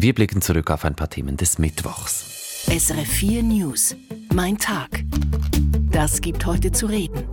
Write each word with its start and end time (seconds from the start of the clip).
Wir 0.00 0.14
blicken 0.14 0.40
zurück 0.40 0.70
auf 0.70 0.84
ein 0.84 0.94
paar 0.94 1.10
Themen 1.10 1.36
des 1.36 1.58
Mittwochs. 1.58 2.66
SRF 2.68 3.08
4 3.08 3.42
News. 3.42 3.96
Mein 4.32 4.56
Tag. 4.56 5.02
Das 5.90 6.20
gibt 6.20 6.46
heute 6.46 6.70
zu 6.70 6.86
reden. 6.86 7.24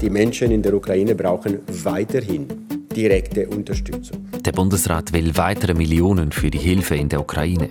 Die 0.00 0.08
Menschen 0.08 0.52
in 0.52 0.62
der 0.62 0.72
Ukraine 0.74 1.16
brauchen 1.16 1.58
weiterhin 1.82 2.46
direkte 2.94 3.48
Unterstützung. 3.48 4.28
Der 4.44 4.52
Bundesrat 4.52 5.12
will 5.12 5.36
weitere 5.36 5.74
Millionen 5.74 6.30
für 6.30 6.48
die 6.52 6.58
Hilfe 6.58 6.94
in 6.94 7.08
der 7.08 7.22
Ukraine. 7.22 7.70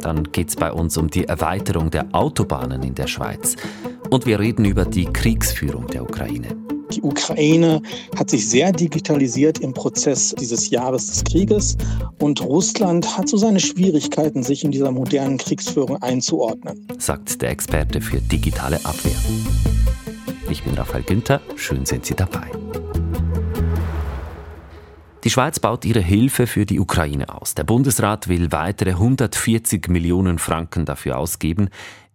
Dann 0.00 0.22
geht 0.30 0.50
es 0.50 0.54
bei 0.54 0.70
uns 0.70 0.96
um 0.96 1.10
die 1.10 1.24
Erweiterung 1.24 1.90
der 1.90 2.06
Autobahnen 2.12 2.84
in 2.84 2.94
der 2.94 3.08
Schweiz. 3.08 3.56
Und 4.10 4.26
wir 4.26 4.38
reden 4.38 4.64
über 4.64 4.84
die 4.84 5.06
Kriegsführung 5.06 5.88
der 5.88 6.04
Ukraine. 6.04 6.56
Die 6.92 7.02
Ukraine 7.02 7.82
hat 8.16 8.30
sich 8.30 8.48
sehr 8.48 8.72
digitalisiert 8.72 9.58
im 9.58 9.74
Prozess 9.74 10.34
dieses 10.38 10.70
Jahres 10.70 11.06
des 11.06 11.24
Krieges 11.24 11.76
und 12.18 12.42
Russland 12.42 13.18
hat 13.18 13.28
so 13.28 13.36
seine 13.36 13.60
Schwierigkeiten, 13.60 14.42
sich 14.42 14.64
in 14.64 14.70
dieser 14.70 14.90
modernen 14.90 15.38
Kriegsführung 15.38 16.02
einzuordnen, 16.02 16.86
sagt 16.98 17.42
der 17.42 17.50
Experte 17.50 18.00
für 18.00 18.20
digitale 18.20 18.76
Abwehr. 18.84 19.16
Ich 20.50 20.62
bin 20.62 20.74
Raphael 20.74 21.02
Günther, 21.02 21.40
schön 21.56 21.84
sind 21.84 22.06
Sie 22.06 22.14
dabei. 22.14 22.50
Die 25.24 25.30
Schweiz 25.30 25.58
baut 25.60 25.84
ihre 25.84 26.00
Hilfe 26.00 26.46
für 26.46 26.64
die 26.64 26.80
Ukraine 26.80 27.28
aus. 27.28 27.54
Der 27.54 27.64
Bundesrat 27.64 28.28
will 28.28 28.50
weitere 28.50 28.92
140 28.92 29.88
Millionen 29.88 30.38
Franken 30.38 30.86
dafür 30.86 31.18
ausgeben. 31.18 31.68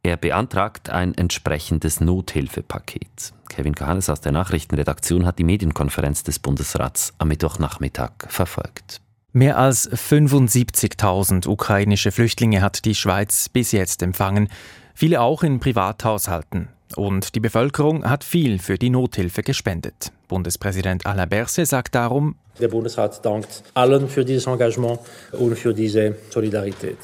Er 0.05 0.17
beantragt 0.17 0.89
ein 0.89 1.15
entsprechendes 1.15 2.01
Nothilfepaket. 2.01 3.33
Kevin 3.47 3.73
Kahanes 3.73 4.09
aus 4.09 4.19
der 4.19 4.33
Nachrichtenredaktion 4.33 5.25
hat 5.25 5.39
die 5.39 5.45
Medienkonferenz 5.45 6.23
des 6.23 6.39
Bundesrats 6.39 7.13
am 7.19 7.29
Mittwochnachmittag 7.29 8.11
verfolgt. 8.27 8.99
Mehr 9.31 9.57
als 9.57 9.89
75.000 9.89 11.47
ukrainische 11.47 12.11
Flüchtlinge 12.11 12.61
hat 12.61 12.83
die 12.83 12.95
Schweiz 12.95 13.47
bis 13.47 13.71
jetzt 13.71 14.03
empfangen, 14.03 14.49
viele 14.93 15.21
auch 15.21 15.41
in 15.41 15.61
Privathaushalten. 15.61 16.67
Und 16.97 17.33
die 17.33 17.39
Bevölkerung 17.39 18.03
hat 18.07 18.25
viel 18.25 18.59
für 18.59 18.77
die 18.77 18.89
Nothilfe 18.89 19.41
gespendet. 19.41 20.11
Bundespräsident 20.27 21.05
Alain 21.05 21.29
Berset 21.29 21.67
sagt 21.67 21.95
darum, 21.95 22.35
der 22.59 22.67
Bundesrat 22.67 23.25
dankt 23.25 23.63
allen 23.73 24.07
für 24.09 24.23
dieses 24.23 24.45
Engagement 24.45 24.99
und 25.31 25.57
für 25.57 25.73
diese 25.73 26.15
Solidarität. 26.29 26.97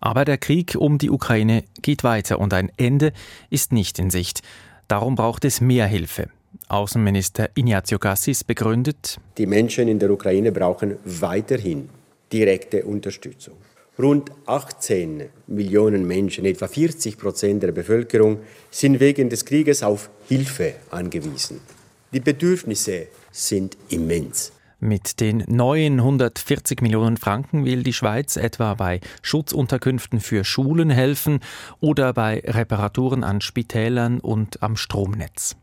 Aber 0.00 0.24
der 0.24 0.38
Krieg 0.38 0.74
um 0.78 0.98
die 0.98 1.10
Ukraine 1.10 1.64
geht 1.82 2.04
weiter 2.04 2.38
und 2.38 2.54
ein 2.54 2.72
Ende 2.76 3.12
ist 3.50 3.72
nicht 3.72 3.98
in 3.98 4.10
Sicht. 4.10 4.40
Darum 4.88 5.14
braucht 5.14 5.44
es 5.44 5.60
mehr 5.60 5.86
Hilfe. 5.86 6.28
Außenminister 6.68 7.50
Ignazio 7.54 7.98
Cassis 7.98 8.42
begründet, 8.42 9.18
die 9.38 9.46
Menschen 9.46 9.88
in 9.88 9.98
der 9.98 10.10
Ukraine 10.10 10.52
brauchen 10.52 10.96
weiterhin 11.04 11.88
direkte 12.32 12.84
Unterstützung. 12.84 13.54
Rund 13.98 14.30
18 14.46 15.24
Millionen 15.48 16.06
Menschen, 16.06 16.44
etwa 16.46 16.66
40 16.66 17.18
Prozent 17.18 17.62
der 17.62 17.72
Bevölkerung, 17.72 18.38
sind 18.70 18.98
wegen 18.98 19.28
des 19.28 19.44
Krieges 19.44 19.82
auf 19.82 20.10
Hilfe 20.26 20.74
angewiesen. 20.90 21.60
Die 22.12 22.20
Bedürfnisse 22.20 23.08
sind 23.30 23.76
immens. 23.90 24.52
Mit 24.80 25.20
den 25.20 25.44
neuen 25.46 26.00
140 26.00 26.80
Millionen 26.80 27.18
Franken 27.18 27.66
will 27.66 27.82
die 27.82 27.92
Schweiz 27.92 28.36
etwa 28.36 28.72
bei 28.72 29.00
Schutzunterkünften 29.20 30.20
für 30.20 30.42
Schulen 30.42 30.88
helfen 30.88 31.40
oder 31.80 32.14
bei 32.14 32.42
Reparaturen 32.46 33.22
an 33.22 33.42
Spitälern 33.42 34.20
und 34.20 34.62
am 34.62 34.76
Stromnetz. 34.76 35.56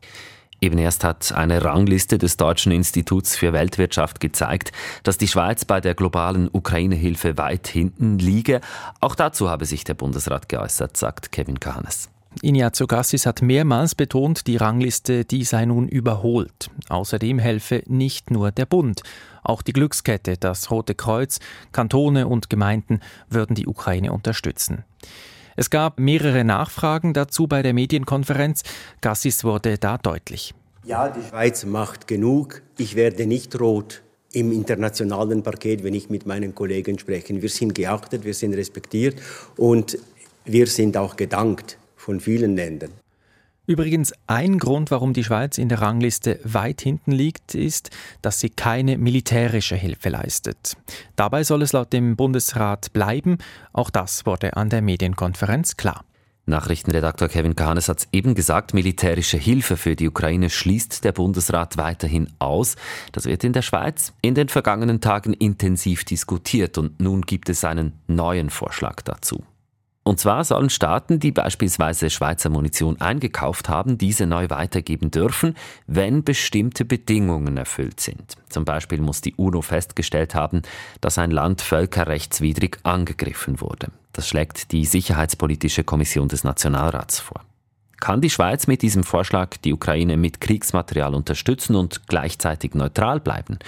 Eben 0.62 0.78
erst 0.78 1.04
hat 1.04 1.32
eine 1.32 1.64
Rangliste 1.64 2.20
des 2.20 2.38
Deutschen 2.38 2.72
Instituts 2.72 3.36
für 3.36 3.54
Weltwirtschaft 3.54 4.20
gezeigt, 4.20 4.72
dass 5.02 5.18
die 5.18 5.28
Schweiz 5.28 5.66
bei 5.66 5.82
der 5.82 5.96
globalen 5.96 6.48
Ukraine-Hilfe 6.52 7.38
weit 7.40 7.68
hinten 7.68 8.20
liege. 8.20 8.62
Auch 9.00 9.16
dazu 9.16 9.50
habe 9.50 9.66
sich 9.66 9.84
der 9.84 9.96
Bundesrat 9.96 10.48
geäußert, 10.48 10.96
sagt 10.96 11.32
Kevin 11.32 11.60
Kahanes. 11.60 12.10
Ignazio 12.42 12.86
Gassis 12.86 13.26
hat 13.26 13.42
mehrmals 13.42 13.96
betont, 13.96 14.48
die 14.48 14.58
Rangliste, 14.58 15.26
die 15.26 15.44
sei 15.44 15.66
nun 15.66 15.88
überholt. 15.88 16.70
Außerdem 16.90 17.40
helfe 17.40 17.84
nicht 17.88 18.30
nur 18.30 18.52
der 18.52 18.66
Bund. 18.66 19.02
Auch 19.44 19.62
die 19.62 19.74
Glückskette, 19.74 20.38
das 20.38 20.70
Rote 20.70 20.94
Kreuz, 20.94 21.40
Kantone 21.72 22.28
und 22.28 22.50
Gemeinden 22.50 23.00
würden 23.30 23.56
die 23.56 23.66
Ukraine 23.66 24.12
unterstützen. 24.12 24.84
Es 25.56 25.72
gab 25.72 26.00
mehrere 26.00 26.44
Nachfragen 26.44 27.14
dazu 27.14 27.48
bei 27.48 27.64
der 27.64 27.74
Medienkonferenz. 27.74 28.62
Gassis 29.02 29.44
wurde 29.44 29.80
da 29.80 29.98
deutlich. 29.98 30.54
Ja, 30.84 31.10
die 31.10 31.28
Schweiz 31.28 31.66
macht 31.66 32.08
genug. 32.08 32.62
Ich 32.78 32.96
werde 32.96 33.26
nicht 33.26 33.60
rot 33.60 34.04
im 34.32 34.52
internationalen 34.52 35.42
Parkett, 35.42 35.84
wenn 35.84 35.96
ich 35.96 36.12
mit 36.12 36.28
meinen 36.28 36.54
Kollegen 36.54 37.00
spreche. 37.00 37.42
Wir 37.42 37.50
sind 37.50 37.74
geachtet, 37.74 38.24
wir 38.24 38.36
sind 38.36 38.54
respektiert 38.54 39.20
und 39.56 39.98
wir 40.46 40.68
sind 40.68 40.96
auch 40.96 41.16
gedankt 41.16 41.78
von 42.08 42.22
vielen 42.22 42.56
Ländern. 42.56 42.92
Übrigens, 43.66 44.14
ein 44.28 44.60
Grund, 44.60 44.92
warum 44.92 45.12
die 45.12 45.26
Schweiz 45.26 45.58
in 45.58 45.68
der 45.68 45.82
Rangliste 45.82 46.40
weit 46.46 46.80
hinten 46.80 47.12
liegt, 47.12 47.54
ist, 47.54 47.90
dass 48.22 48.40
sie 48.40 48.50
keine 48.50 48.98
militärische 48.98 49.76
Hilfe 49.76 50.08
leistet. 50.08 50.78
Dabei 51.18 51.44
soll 51.44 51.64
es 51.64 51.74
laut 51.74 51.92
dem 51.92 52.16
Bundesrat 52.16 52.94
bleiben. 52.94 53.40
Auch 53.74 53.90
das 53.90 54.26
wurde 54.26 54.56
an 54.56 54.70
der 54.70 54.82
Medienkonferenz 54.82 55.76
klar. 55.76 56.06
Nachrichtenredakteur 56.46 57.28
Kevin 57.28 57.58
Kahanes 57.58 57.90
hat 57.90 58.00
es 58.00 58.08
eben 58.14 58.36
gesagt, 58.36 58.74
militärische 58.74 59.38
Hilfe 59.38 59.76
für 59.76 59.98
die 59.98 60.08
Ukraine 60.08 60.50
schließt 60.50 61.04
der 61.04 61.12
Bundesrat 61.12 61.76
weiterhin 61.76 62.30
aus. 62.40 62.78
Das 63.12 63.26
wird 63.26 63.44
in 63.44 63.52
der 63.52 63.64
Schweiz 63.64 64.14
in 64.22 64.34
den 64.34 64.48
vergangenen 64.48 65.02
Tagen 65.02 65.34
intensiv 65.34 66.06
diskutiert 66.06 66.78
und 66.78 67.02
nun 67.02 67.24
gibt 67.24 67.50
es 67.50 67.66
einen 67.66 68.00
neuen 68.08 68.50
Vorschlag 68.50 69.02
dazu. 69.02 69.44
Und 70.08 70.22
zwar 70.22 70.46
sollen 70.46 70.70
Staaten, 70.70 71.20
die 71.20 71.34
beispielsweise 71.34 72.10
Schweizer 72.10 72.48
Munition 72.50 73.02
eingekauft 73.02 73.68
haben, 73.68 73.98
diese 73.98 74.26
neu 74.26 74.50
weitergeben 74.50 75.12
dürfen, 75.12 75.54
wenn 75.86 76.24
bestimmte 76.24 76.86
Bedingungen 76.86 77.58
erfüllt 77.58 78.00
sind. 78.00 78.38
Zum 78.48 78.64
Beispiel 78.64 79.02
muss 79.02 79.20
die 79.20 79.36
UNO 79.36 79.62
festgestellt 79.62 80.34
haben, 80.34 80.62
dass 81.02 81.18
ein 81.18 81.32
Land 81.32 81.62
völkerrechtswidrig 81.62 82.78
angegriffen 82.84 83.60
wurde. 83.60 83.88
Das 84.14 84.30
schlägt 84.30 84.72
die 84.72 84.86
Sicherheitspolitische 84.86 85.84
Kommission 85.84 86.30
des 86.30 86.46
Nationalrats 86.46 87.20
vor. 87.20 87.42
Kann 88.00 88.22
die 88.22 88.30
Schweiz 88.30 88.66
mit 88.66 88.84
diesem 88.84 89.04
Vorschlag 89.04 89.58
die 89.58 89.74
Ukraine 89.74 90.16
mit 90.16 90.40
Kriegsmaterial 90.40 91.16
unterstützen 91.16 91.76
und 91.76 92.08
gleichzeitig 92.08 92.76
neutral 92.76 93.20
bleiben? 93.20 93.60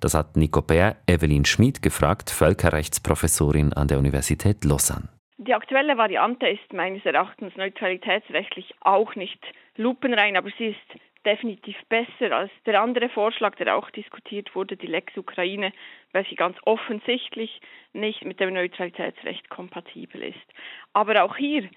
Das 0.00 0.14
hat 0.14 0.38
Nico 0.38 0.62
Bär 0.62 0.96
Evelyn 1.06 1.44
Schmid 1.44 1.82
gefragt, 1.82 2.30
Völkerrechtsprofessorin 2.30 3.74
an 3.74 3.88
der 3.88 3.98
Universität 3.98 4.64
Lausanne. 4.64 5.11
Die 5.44 5.54
aktuelle 5.54 5.98
Variante 5.98 6.46
ist 6.46 6.72
meines 6.72 7.04
Erachtens 7.04 7.56
neutralitätsrechtlich 7.56 8.76
auch 8.80 9.16
nicht 9.16 9.40
lupenrein, 9.76 10.36
aber 10.36 10.50
sie 10.56 10.68
ist 10.68 11.00
definitiv 11.26 11.76
besser 11.88 12.36
als 12.36 12.52
der 12.64 12.80
andere 12.80 13.08
Vorschlag, 13.08 13.56
der 13.56 13.76
auch 13.76 13.90
diskutiert 13.90 14.54
wurde, 14.54 14.76
die 14.76 14.86
Lex 14.86 15.16
Ukraine, 15.16 15.72
weil 16.12 16.24
sie 16.26 16.36
ganz 16.36 16.56
offensichtlich 16.62 17.60
nicht 17.92 18.24
mit 18.24 18.38
dem 18.38 18.54
Neutralitätsrecht 18.54 19.50
kompatibel 19.50 20.22
ist. 20.22 20.46
Aber 20.92 21.24
auch 21.24 21.36
hier 21.36 21.68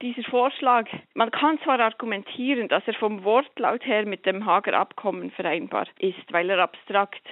dieser 0.00 0.22
Vorschlag, 0.22 0.88
man 1.12 1.30
kann 1.30 1.60
zwar 1.60 1.78
argumentieren, 1.78 2.68
dass 2.68 2.86
er 2.86 2.94
vom 2.94 3.22
Wortlaut 3.22 3.84
her 3.84 4.06
mit 4.06 4.24
dem 4.24 4.46
Hager 4.46 4.72
Abkommen 4.72 5.30
vereinbar 5.30 5.86
ist, 5.98 6.32
weil 6.32 6.48
er 6.48 6.60
abstrakt 6.60 7.28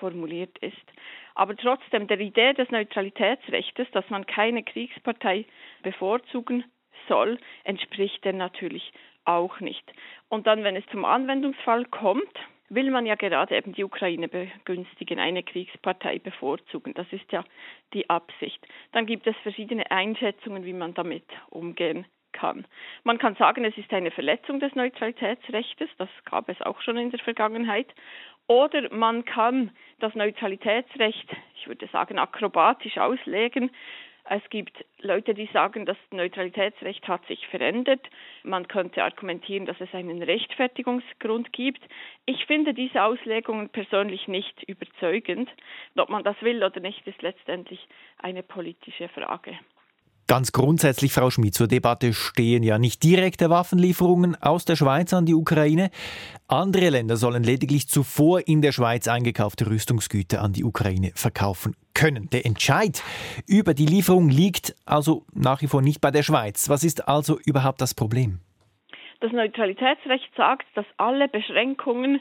formuliert 0.00 0.58
ist. 0.58 0.76
Aber 1.40 1.56
trotzdem 1.56 2.06
der 2.06 2.20
Idee 2.20 2.52
des 2.52 2.68
Neutralitätsrechts, 2.70 3.90
dass 3.92 4.10
man 4.10 4.26
keine 4.26 4.62
Kriegspartei 4.62 5.46
bevorzugen 5.82 6.64
soll, 7.08 7.38
entspricht 7.64 8.26
er 8.26 8.34
natürlich 8.34 8.92
auch 9.24 9.58
nicht. 9.60 9.90
Und 10.28 10.46
dann, 10.46 10.64
wenn 10.64 10.76
es 10.76 10.84
zum 10.92 11.06
Anwendungsfall 11.06 11.86
kommt, 11.86 12.38
will 12.68 12.90
man 12.90 13.06
ja 13.06 13.14
gerade 13.14 13.56
eben 13.56 13.72
die 13.72 13.84
Ukraine 13.84 14.28
begünstigen, 14.28 15.18
eine 15.18 15.42
Kriegspartei 15.42 16.18
bevorzugen. 16.18 16.92
Das 16.92 17.10
ist 17.10 17.32
ja 17.32 17.42
die 17.94 18.10
Absicht. 18.10 18.60
Dann 18.92 19.06
gibt 19.06 19.26
es 19.26 19.34
verschiedene 19.38 19.90
Einschätzungen, 19.90 20.66
wie 20.66 20.74
man 20.74 20.92
damit 20.92 21.24
umgehen 21.48 22.04
kann. 22.32 22.66
Man 23.04 23.18
kann 23.18 23.34
sagen, 23.36 23.64
es 23.64 23.76
ist 23.76 23.92
eine 23.92 24.10
Verletzung 24.10 24.60
des 24.60 24.74
Neutralitätsrechts, 24.74 25.88
das 25.98 26.08
gab 26.24 26.48
es 26.48 26.60
auch 26.62 26.80
schon 26.80 26.96
in 26.96 27.10
der 27.10 27.20
Vergangenheit. 27.20 27.88
Oder 28.50 28.92
man 28.92 29.24
kann 29.24 29.70
das 30.00 30.12
Neutralitätsrecht, 30.16 31.28
ich 31.54 31.68
würde 31.68 31.86
sagen, 31.86 32.18
akrobatisch 32.18 32.98
auslegen. 32.98 33.70
Es 34.28 34.42
gibt 34.50 34.84
Leute, 34.98 35.34
die 35.34 35.48
sagen, 35.52 35.86
das 35.86 35.96
Neutralitätsrecht 36.10 37.06
hat 37.06 37.24
sich 37.26 37.46
verändert. 37.46 38.04
Man 38.42 38.66
könnte 38.66 39.04
argumentieren, 39.04 39.66
dass 39.66 39.80
es 39.80 39.94
einen 39.94 40.20
Rechtfertigungsgrund 40.20 41.52
gibt. 41.52 41.80
Ich 42.26 42.44
finde 42.46 42.74
diese 42.74 43.04
Auslegungen 43.04 43.68
persönlich 43.68 44.26
nicht 44.26 44.64
überzeugend. 44.64 45.48
Ob 45.96 46.08
man 46.08 46.24
das 46.24 46.42
will 46.42 46.64
oder 46.64 46.80
nicht, 46.80 47.06
ist 47.06 47.22
letztendlich 47.22 47.86
eine 48.18 48.42
politische 48.42 49.08
Frage. 49.10 49.56
Ganz 50.30 50.52
grundsätzlich, 50.52 51.12
Frau 51.12 51.28
Schmid, 51.28 51.54
zur 51.54 51.66
Debatte 51.66 52.12
stehen 52.12 52.62
ja 52.62 52.78
nicht 52.78 53.02
direkte 53.02 53.50
Waffenlieferungen 53.50 54.40
aus 54.40 54.64
der 54.64 54.76
Schweiz 54.76 55.12
an 55.12 55.26
die 55.26 55.34
Ukraine. 55.34 55.90
Andere 56.46 56.90
Länder 56.90 57.16
sollen 57.16 57.42
lediglich 57.42 57.88
zuvor 57.88 58.46
in 58.46 58.62
der 58.62 58.70
Schweiz 58.70 59.08
eingekaufte 59.08 59.68
Rüstungsgüter 59.68 60.40
an 60.40 60.52
die 60.52 60.62
Ukraine 60.62 61.10
verkaufen 61.16 61.74
können. 61.94 62.30
Der 62.30 62.46
Entscheid 62.46 63.02
über 63.48 63.74
die 63.74 63.86
Lieferung 63.86 64.28
liegt 64.28 64.76
also 64.86 65.24
nach 65.34 65.62
wie 65.62 65.66
vor 65.66 65.82
nicht 65.82 66.00
bei 66.00 66.12
der 66.12 66.22
Schweiz. 66.22 66.68
Was 66.68 66.84
ist 66.84 67.08
also 67.08 67.40
überhaupt 67.44 67.80
das 67.80 67.96
Problem? 67.96 68.38
Das 69.18 69.32
Neutralitätsrecht 69.32 70.30
sagt, 70.36 70.66
dass 70.76 70.86
alle 70.96 71.26
Beschränkungen 71.26 72.20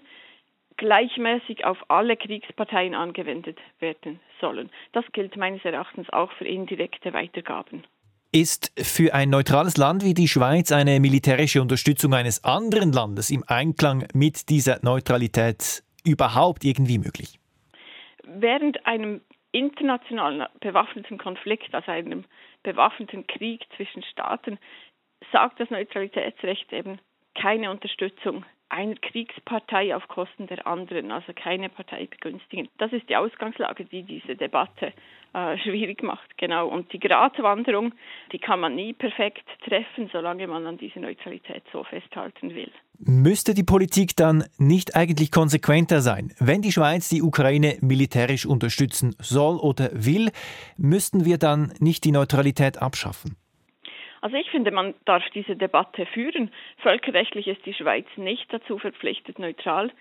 gleichmäßig 0.77 1.63
auf 1.63 1.77
alle 1.89 2.17
Kriegsparteien 2.17 2.95
angewendet 2.95 3.59
werden 3.79 4.19
sollen. 4.41 4.71
Das 4.93 5.05
gilt 5.11 5.37
meines 5.37 5.63
Erachtens 5.63 6.09
auch 6.09 6.31
für 6.31 6.45
indirekte 6.45 7.13
Weitergaben. 7.13 7.83
Ist 8.31 8.71
für 8.77 9.15
ein 9.15 9.31
neutrales 9.31 9.77
Land 9.77 10.03
wie 10.03 10.13
die 10.13 10.27
Schweiz 10.27 10.71
eine 10.71 10.99
militärische 10.99 11.63
Unterstützung 11.63 12.13
eines 12.13 12.43
anderen 12.43 12.93
Landes 12.93 13.31
im 13.31 13.43
Einklang 13.47 14.05
mit 14.13 14.49
dieser 14.49 14.77
Neutralität 14.83 15.81
überhaupt 16.05 16.63
irgendwie 16.63 16.99
möglich? 16.99 17.39
Während 18.23 18.85
einem 18.85 19.21
internationalen 19.51 20.45
bewaffneten 20.59 21.17
Konflikt, 21.17 21.73
also 21.73 21.91
einem 21.91 22.23
bewaffneten 22.61 23.25
Krieg 23.25 23.65
zwischen 23.75 24.03
Staaten, 24.03 24.59
sagt 25.31 25.59
das 25.59 25.71
Neutralitätsrecht 25.71 26.71
eben 26.71 26.99
keine 27.33 27.71
Unterstützung 27.71 28.45
einer 28.69 28.95
Kriegspartei 28.95 29.95
auf 29.95 30.07
Kosten 30.07 30.47
der 30.47 30.65
anderen, 30.65 31.11
also 31.11 31.33
keine 31.33 31.69
Partei 31.69 32.05
begünstigen. 32.05 32.69
Das 32.77 32.93
ist 32.93 33.09
die 33.09 33.15
Ausgangslage, 33.15 33.85
die 33.85 34.03
diese 34.03 34.35
Debatte 34.35 34.93
äh, 35.33 35.57
schwierig 35.57 36.01
macht. 36.03 36.37
Genau. 36.37 36.67
Und 36.67 36.91
die 36.93 36.99
Gratwanderung, 36.99 37.93
die 38.31 38.39
kann 38.39 38.59
man 38.59 38.75
nie 38.75 38.93
perfekt 38.93 39.45
treffen, 39.65 40.09
solange 40.11 40.47
man 40.47 40.65
an 40.65 40.77
dieser 40.77 40.99
Neutralität 40.99 41.63
so 41.71 41.83
festhalten 41.83 42.55
will. 42.55 42.71
Müsste 42.97 43.53
die 43.53 43.63
Politik 43.63 44.15
dann 44.15 44.43
nicht 44.57 44.95
eigentlich 44.95 45.31
konsequenter 45.31 46.01
sein? 46.01 46.33
Wenn 46.39 46.61
die 46.61 46.71
Schweiz 46.71 47.09
die 47.09 47.21
Ukraine 47.21 47.77
militärisch 47.81 48.45
unterstützen 48.45 49.15
soll 49.19 49.57
oder 49.57 49.89
will, 49.93 50.31
müssten 50.77 51.25
wir 51.25 51.37
dann 51.37 51.73
nicht 51.79 52.03
die 52.03 52.11
Neutralität 52.11 52.81
abschaffen? 52.81 53.37
Also 54.21 54.35
ich 54.37 54.49
finde, 54.49 54.71
man 54.71 54.93
darf 55.05 55.23
diese 55.33 55.55
Debatte 55.55 56.05
führen. 56.07 56.51
Völkerrechtlich 56.77 57.47
ist 57.47 57.65
die 57.65 57.73
Schweiz 57.73 58.07
nicht 58.15 58.51
dazu 58.53 58.77
verpflichtet, 58.77 59.39
neutral 59.39 59.91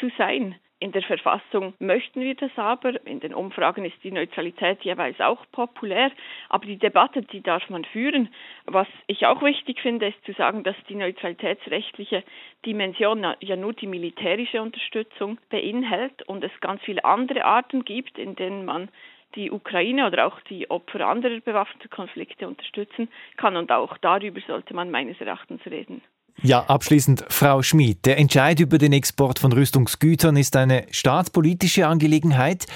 zu 0.00 0.10
sein. 0.16 0.56
In 0.80 0.92
der 0.92 1.02
Verfassung 1.02 1.74
möchten 1.80 2.20
wir 2.20 2.36
das 2.36 2.52
aber. 2.56 3.04
In 3.04 3.18
den 3.18 3.34
Umfragen 3.34 3.84
ist 3.84 3.96
die 4.04 4.12
Neutralität 4.12 4.84
jeweils 4.84 5.20
auch 5.20 5.44
populär. 5.50 6.12
Aber 6.48 6.66
die 6.66 6.78
Debatte, 6.78 7.22
die 7.22 7.40
darf 7.40 7.68
man 7.68 7.84
führen. 7.84 8.28
Was 8.64 8.86
ich 9.08 9.26
auch 9.26 9.42
wichtig 9.42 9.80
finde, 9.80 10.06
ist 10.06 10.24
zu 10.24 10.32
sagen, 10.34 10.62
dass 10.62 10.76
die 10.88 10.94
neutralitätsrechtliche 10.94 12.22
Dimension 12.64 13.26
ja 13.40 13.56
nur 13.56 13.72
die 13.72 13.88
militärische 13.88 14.62
Unterstützung 14.62 15.38
beinhält 15.50 16.22
und 16.28 16.44
es 16.44 16.52
ganz 16.60 16.80
viele 16.82 17.04
andere 17.04 17.44
Arten 17.44 17.84
gibt, 17.84 18.16
in 18.16 18.36
denen 18.36 18.64
man 18.64 18.88
die 19.34 19.50
Ukraine 19.50 20.06
oder 20.06 20.26
auch 20.26 20.40
die 20.48 20.70
Opfer 20.70 21.06
anderer 21.06 21.40
bewaffneter 21.40 21.88
Konflikte 21.88 22.48
unterstützen 22.48 23.08
kann. 23.36 23.56
Und 23.56 23.70
auch 23.70 23.96
darüber 23.98 24.40
sollte 24.46 24.74
man 24.74 24.90
meines 24.90 25.20
Erachtens 25.20 25.60
reden. 25.66 26.02
Ja, 26.42 26.64
abschließend, 26.68 27.24
Frau 27.28 27.62
Schmid, 27.62 28.06
der 28.06 28.16
Entscheid 28.16 28.60
über 28.60 28.78
den 28.78 28.92
Export 28.92 29.40
von 29.40 29.52
Rüstungsgütern 29.52 30.36
ist 30.36 30.54
eine 30.56 30.86
staatspolitische 30.92 31.86
Angelegenheit. 31.88 32.66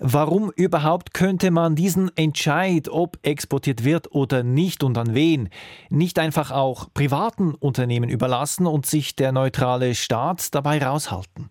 Warum 0.00 0.50
überhaupt 0.56 1.14
könnte 1.14 1.52
man 1.52 1.76
diesen 1.76 2.10
Entscheid, 2.16 2.88
ob 2.90 3.16
exportiert 3.22 3.84
wird 3.84 4.10
oder 4.10 4.42
nicht 4.42 4.82
und 4.82 4.98
an 4.98 5.14
wen, 5.14 5.48
nicht 5.90 6.18
einfach 6.18 6.50
auch 6.50 6.92
privaten 6.92 7.54
Unternehmen 7.54 8.10
überlassen 8.10 8.66
und 8.66 8.84
sich 8.84 9.14
der 9.14 9.30
neutrale 9.30 9.94
Staat 9.94 10.52
dabei 10.52 10.82
raushalten? 10.84 11.50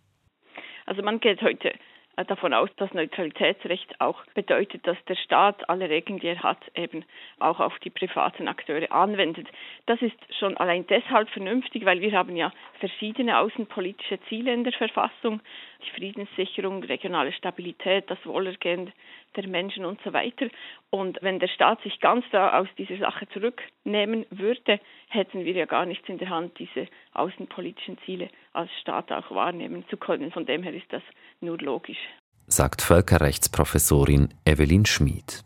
Also 0.86 1.02
man 1.02 1.22
geht 1.22 1.42
heute 1.42 1.74
davon 2.16 2.54
aus, 2.54 2.70
dass 2.78 2.94
Neutralitätsrecht 2.94 4.00
auch 4.00 4.24
bedeutet, 4.36 4.86
dass 4.86 4.98
der 5.06 5.16
Staat 5.16 5.68
alle 5.70 5.90
Regeln, 5.90 6.20
die 6.20 6.28
er 6.28 6.44
hat, 6.44 6.60
eben 6.76 7.04
auch 7.40 7.60
auf 7.60 7.78
die 7.80 7.90
privaten 7.90 8.48
Akteure 8.48 8.92
anwendet. 8.92 9.48
Das 9.86 10.02
ist 10.02 10.18
schon 10.38 10.56
allein 10.58 10.86
deshalb 10.88 11.30
vernünftig, 11.30 11.86
weil 11.86 12.02
wir 12.02 12.12
haben 12.14 12.36
ja 12.36 12.52
verschiedene 12.80 13.40
außenpolitische 13.40 14.20
Ziele 14.30 14.54
in 14.54 14.64
der 14.64 14.74
Verfassung, 14.74 15.42
die 15.86 16.00
Friedenssicherung, 16.00 16.84
regionale 16.84 17.32
Stabilität, 17.34 18.10
das 18.10 18.18
Wohlergehen 18.26 18.92
der 19.36 19.48
Menschen 19.48 19.86
und 19.86 20.00
so 20.04 20.14
weiter. 20.14 20.48
Und 20.90 21.18
wenn 21.22 21.40
der 21.40 21.48
Staat 21.48 21.82
sich 21.82 22.00
ganz 22.00 22.26
da 22.32 22.60
aus 22.60 22.68
dieser 22.78 22.98
Sache 22.98 23.28
zurücknehmen 23.30 24.26
würde, 24.30 24.80
hätten 25.10 25.46
wir 25.46 25.54
ja 25.54 25.66
gar 25.66 25.86
nichts 25.86 26.08
in 26.08 26.18
der 26.18 26.30
Hand, 26.30 26.58
diese 26.60 26.88
außenpolitischen 27.14 27.98
Ziele 28.06 28.30
als 28.54 28.72
Staat 28.82 29.12
auch 29.12 29.32
wahrnehmen 29.32 29.86
zu 29.90 29.98
können. 29.98 30.32
Von 30.32 30.46
dem 30.46 30.64
her 30.64 30.74
ist 30.74 30.92
das 30.92 31.04
nur 31.42 31.58
logisch. 31.58 32.00
Sagt 32.48 32.82
Völkerrechtsprofessorin 32.82 34.30
Evelyn 34.46 34.86
Schmid. 34.86 35.44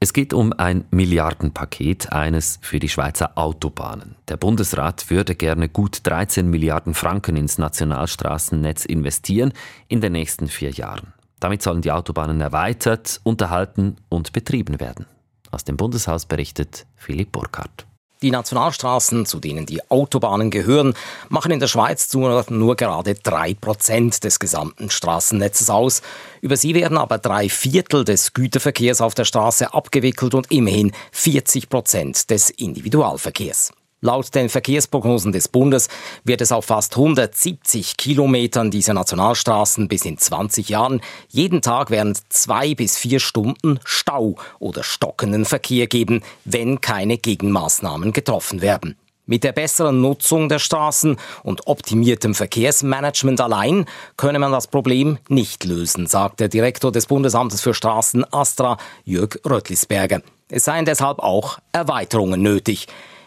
Es 0.00 0.12
geht 0.12 0.34
um 0.34 0.52
ein 0.52 0.84
Milliardenpaket, 0.90 2.12
eines 2.12 2.58
für 2.60 2.78
die 2.78 2.88
Schweizer 2.88 3.38
Autobahnen. 3.38 4.16
Der 4.28 4.36
Bundesrat 4.36 5.08
würde 5.10 5.34
gerne 5.34 5.68
gut 5.68 6.00
13 6.02 6.48
Milliarden 6.48 6.94
Franken 6.94 7.36
ins 7.36 7.58
Nationalstraßennetz 7.58 8.84
investieren 8.84 9.52
in 9.88 10.00
den 10.00 10.12
nächsten 10.12 10.48
vier 10.48 10.70
Jahren. 10.70 11.14
Damit 11.40 11.62
sollen 11.62 11.82
die 11.82 11.92
Autobahnen 11.92 12.40
erweitert, 12.40 13.20
unterhalten 13.22 13.96
und 14.08 14.32
betrieben 14.32 14.80
werden. 14.80 15.06
Aus 15.50 15.64
dem 15.64 15.76
Bundeshaus 15.76 16.26
berichtet 16.26 16.86
Philipp 16.96 17.32
Burkhardt. 17.32 17.86
Die 18.24 18.30
Nationalstraßen, 18.30 19.26
zu 19.26 19.38
denen 19.38 19.66
die 19.66 19.82
Autobahnen 19.90 20.50
gehören, 20.50 20.94
machen 21.28 21.52
in 21.52 21.60
der 21.60 21.66
Schweiz 21.66 22.10
nur 22.14 22.74
gerade 22.74 23.16
drei 23.16 23.52
Prozent 23.52 24.24
des 24.24 24.38
gesamten 24.38 24.88
Straßennetzes 24.88 25.68
aus. 25.68 26.00
Über 26.40 26.56
sie 26.56 26.74
werden 26.74 26.96
aber 26.96 27.18
drei 27.18 27.50
Viertel 27.50 28.02
des 28.02 28.32
Güterverkehrs 28.32 29.02
auf 29.02 29.12
der 29.12 29.26
Straße 29.26 29.74
abgewickelt 29.74 30.32
und 30.32 30.50
immerhin 30.50 30.92
40 31.12 31.68
Prozent 31.68 32.30
des 32.30 32.48
Individualverkehrs. 32.48 33.72
Laut 34.04 34.34
den 34.34 34.50
Verkehrsprognosen 34.50 35.32
des 35.32 35.48
Bundes 35.48 35.88
wird 36.24 36.42
es 36.42 36.52
auf 36.52 36.66
fast 36.66 36.94
170 36.94 37.96
Kilometern 37.96 38.70
dieser 38.70 38.92
Nationalstraßen 38.92 39.88
bis 39.88 40.04
in 40.04 40.18
20 40.18 40.68
Jahren 40.68 41.00
jeden 41.30 41.62
Tag 41.62 41.88
während 41.88 42.20
zwei 42.30 42.74
bis 42.74 42.98
vier 42.98 43.18
Stunden 43.18 43.80
Stau 43.82 44.34
oder 44.58 44.82
stockenden 44.82 45.46
Verkehr 45.46 45.86
geben, 45.86 46.20
wenn 46.44 46.82
keine 46.82 47.16
Gegenmaßnahmen 47.16 48.12
getroffen 48.12 48.60
werden. 48.60 48.96
Mit 49.24 49.42
der 49.42 49.52
besseren 49.52 50.02
Nutzung 50.02 50.50
der 50.50 50.58
Straßen 50.58 51.16
und 51.42 51.66
optimiertem 51.66 52.34
Verkehrsmanagement 52.34 53.40
allein 53.40 53.86
könne 54.18 54.38
man 54.38 54.52
das 54.52 54.66
Problem 54.66 55.16
nicht 55.30 55.64
lösen, 55.64 56.06
sagt 56.06 56.40
der 56.40 56.48
Direktor 56.48 56.92
des 56.92 57.06
Bundesamtes 57.06 57.62
für 57.62 57.72
Straßen 57.72 58.30
Astra, 58.34 58.76
Jörg 59.04 59.38
Röttlisberger. 59.48 60.20
Es 60.50 60.64
seien 60.64 60.84
deshalb 60.84 61.20
auch 61.20 61.58
Erweiterungen 61.72 62.42
nötig. 62.42 62.86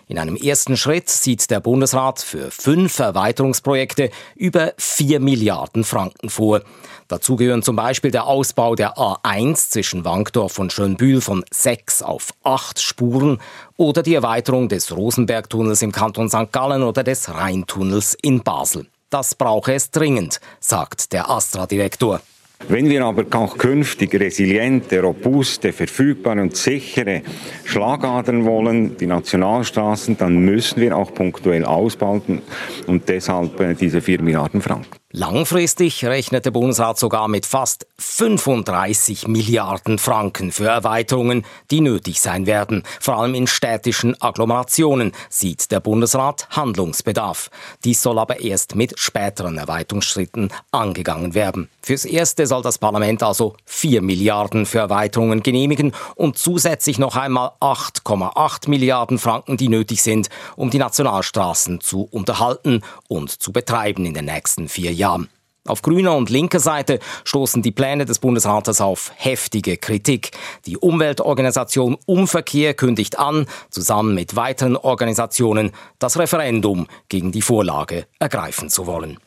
In 0.09 0.17
einem 0.17 0.37
ersten 0.37 0.77
Schritt 0.77 1.09
sieht 1.09 1.51
der 1.51 1.59
Bundesrat 1.59 2.21
für 2.21 2.49
fünf 2.49 2.97
Erweiterungsprojekte 2.97 4.09
über 4.35 4.73
vier 4.77 5.19
Milliarden 5.19 5.83
Franken 5.83 6.29
vor. 6.29 6.61
Dazu 7.09 7.35
gehören 7.35 7.61
zum 7.61 7.75
Beispiel 7.75 8.11
der 8.11 8.25
Ausbau 8.25 8.75
der 8.75 8.97
A1 8.97 9.69
zwischen 9.69 10.05
Wankdorf 10.05 10.59
und 10.59 10.71
Schönbühl 10.71 11.19
von 11.19 11.43
sechs 11.51 12.01
auf 12.01 12.29
acht 12.43 12.79
Spuren 12.79 13.41
oder 13.75 14.01
die 14.01 14.15
Erweiterung 14.15 14.69
des 14.69 14.95
Rosenbergtunnels 14.95 15.81
im 15.81 15.91
Kanton 15.91 16.29
St. 16.29 16.53
Gallen 16.53 16.83
oder 16.83 17.03
des 17.03 17.27
Rheintunnels 17.27 18.15
in 18.21 18.43
Basel. 18.43 18.87
Das 19.09 19.35
brauche 19.35 19.73
es 19.73 19.91
dringend, 19.91 20.39
sagt 20.61 21.11
der 21.11 21.29
Astra-Direktor. 21.29 22.21
Wenn 22.69 22.89
wir 22.89 23.05
aber 23.05 23.23
auch 23.37 23.57
künftig 23.57 24.13
resiliente, 24.19 25.01
robuste, 25.01 25.71
verfügbare 25.71 26.41
und 26.41 26.57
sichere 26.57 27.21
Schlagadern 27.63 28.45
wollen, 28.45 28.97
die 28.97 29.05
Nationalstraßen, 29.05 30.17
dann 30.17 30.39
müssen 30.39 30.81
wir 30.81 30.97
auch 30.97 31.13
punktuell 31.13 31.63
ausbauen 31.63 32.41
und 32.87 33.07
deshalb 33.07 33.59
äh, 33.61 33.73
diese 33.75 34.01
4 34.01 34.21
Milliarden 34.21 34.61
Franken. 34.61 34.97
Langfristig 35.11 36.03
rechnet 36.03 36.45
der 36.45 36.51
Bundesrat 36.51 36.99
sogar 36.99 37.29
mit 37.29 37.45
fast 37.45 37.87
35 37.97 39.27
Milliarden 39.29 39.99
Franken 39.99 40.51
für 40.51 40.67
Erweiterungen, 40.67 41.45
die 41.71 41.79
nötig 41.79 42.19
sein 42.19 42.45
werden. 42.45 42.83
Vor 42.99 43.17
allem 43.17 43.33
in 43.33 43.47
städtischen 43.47 44.21
Agglomerationen 44.21 45.13
sieht 45.29 45.71
der 45.71 45.79
Bundesrat 45.79 46.49
Handlungsbedarf. 46.49 47.49
Dies 47.85 48.01
soll 48.01 48.19
aber 48.19 48.41
erst 48.41 48.75
mit 48.75 48.99
späteren 48.99 49.57
Erweiterungsschritten 49.57 50.49
angegangen 50.71 51.33
werden. 51.33 51.69
Fürs 51.87 52.03
Erste 52.03 52.45
soll 52.47 52.63
das 52.63 52.79
Parlament 52.79 53.23
also 53.23 53.55
4 53.63 54.01
Milliarden 54.01 54.65
für 54.65 54.79
Erweiterungen 54.79 55.41
genehmigen 55.41 55.93
und 56.15 56.37
zusätzlich 56.37 56.99
noch 56.99 57.15
einmal 57.15 57.53
8,8 57.61 58.69
Milliarden 58.69 59.17
Franken, 59.17 59.55
die 59.55 59.69
nötig 59.69 60.03
sind, 60.03 60.27
um 60.57 60.69
die 60.69 60.79
Nationalstraßen 60.79 61.79
zu 61.79 62.01
unterhalten 62.11 62.81
und 63.07 63.41
zu 63.41 63.53
betreiben 63.53 64.05
in 64.05 64.13
den 64.13 64.25
nächsten 64.25 64.67
vier 64.67 64.91
Jahren. 64.91 65.29
Auf 65.65 65.81
grüner 65.81 66.13
und 66.17 66.29
linker 66.29 66.59
Seite 66.59 66.99
stoßen 67.23 67.61
die 67.61 67.71
Pläne 67.71 68.03
des 68.03 68.19
Bundesrates 68.19 68.81
auf 68.81 69.13
heftige 69.15 69.77
Kritik. 69.77 70.31
Die 70.65 70.75
Umweltorganisation 70.75 71.95
Umverkehr 72.05 72.73
kündigt 72.73 73.17
an, 73.17 73.45
zusammen 73.69 74.13
mit 74.13 74.35
weiteren 74.35 74.75
Organisationen 74.75 75.71
das 75.99 76.19
Referendum 76.19 76.87
gegen 77.07 77.31
die 77.31 77.41
Vorlage 77.41 78.07
ergreifen 78.19 78.69
zu 78.69 78.87
wollen. 78.87 79.19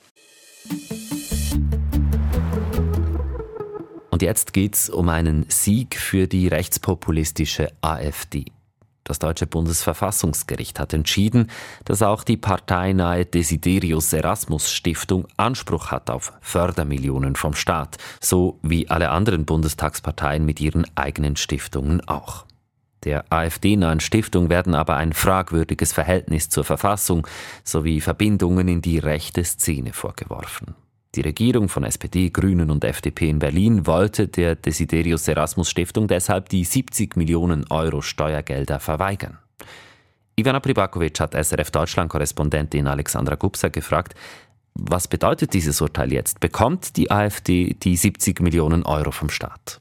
Und 4.21 4.27
jetzt 4.27 4.53
geht 4.53 4.75
es 4.75 4.91
um 4.91 5.09
einen 5.09 5.47
Sieg 5.49 5.97
für 5.97 6.27
die 6.29 6.47
rechtspopulistische 6.47 7.73
AfD. 7.81 8.45
Das 9.03 9.19
deutsche 9.19 9.47
Bundesverfassungsgericht 9.47 10.79
hat 10.79 10.93
entschieden, 10.93 11.51
dass 11.87 12.03
auch 12.03 12.23
die 12.23 12.37
parteinahe 12.37 13.25
Desiderius 13.25 14.13
Erasmus 14.13 14.71
Stiftung 14.71 15.27
Anspruch 15.39 15.91
hat 15.91 16.11
auf 16.11 16.35
Fördermillionen 16.43 17.35
vom 17.35 17.55
Staat, 17.55 17.97
so 18.21 18.59
wie 18.61 18.91
alle 18.91 19.09
anderen 19.09 19.47
Bundestagsparteien 19.47 20.45
mit 20.45 20.61
ihren 20.61 20.85
eigenen 20.97 21.37
Stiftungen 21.37 22.07
auch. 22.07 22.45
Der 23.05 23.25
AfD-nahen 23.33 24.01
Stiftung 24.01 24.51
werden 24.51 24.75
aber 24.75 24.99
ein 24.99 25.15
fragwürdiges 25.15 25.95
Verhältnis 25.95 26.51
zur 26.51 26.65
Verfassung 26.65 27.27
sowie 27.65 28.03
Verbindungen 28.03 28.69
in 28.69 28.83
die 28.83 28.99
rechte 28.99 29.43
Szene 29.45 29.95
vorgeworfen. 29.95 30.75
Die 31.17 31.23
Regierung 31.23 31.69
von 31.69 31.83
SPD, 31.83 32.31
Grünen 32.31 32.71
und 32.71 32.85
FDP 32.85 33.31
in 33.31 33.41
Berlin 33.41 33.85
wollte 33.85 34.29
der 34.29 34.55
Desiderius 34.55 35.27
Erasmus 35.27 35.69
Stiftung 35.69 36.07
deshalb 36.07 36.49
die 36.51 36.63
70 36.63 37.17
Millionen 37.17 37.67
Euro 37.69 38.01
Steuergelder 38.01 38.79
verweigern. 38.79 39.39
Ivana 40.37 40.61
Pribakovic 40.61 41.19
hat 41.19 41.35
SRF 41.35 41.73
Deutschland-Korrespondentin 41.73 42.87
Alexandra 42.87 43.35
Gupsa 43.35 43.69
gefragt, 43.69 44.15
was 44.75 45.09
bedeutet 45.09 45.53
dieses 45.53 45.81
Urteil 45.81 46.13
jetzt? 46.13 46.39
Bekommt 46.39 46.97
die 46.97 47.11
AfD 47.11 47.75
die 47.75 47.97
70 47.97 48.41
Millionen 48.41 48.85
Euro 48.85 49.11
vom 49.11 49.31
Staat? 49.31 49.81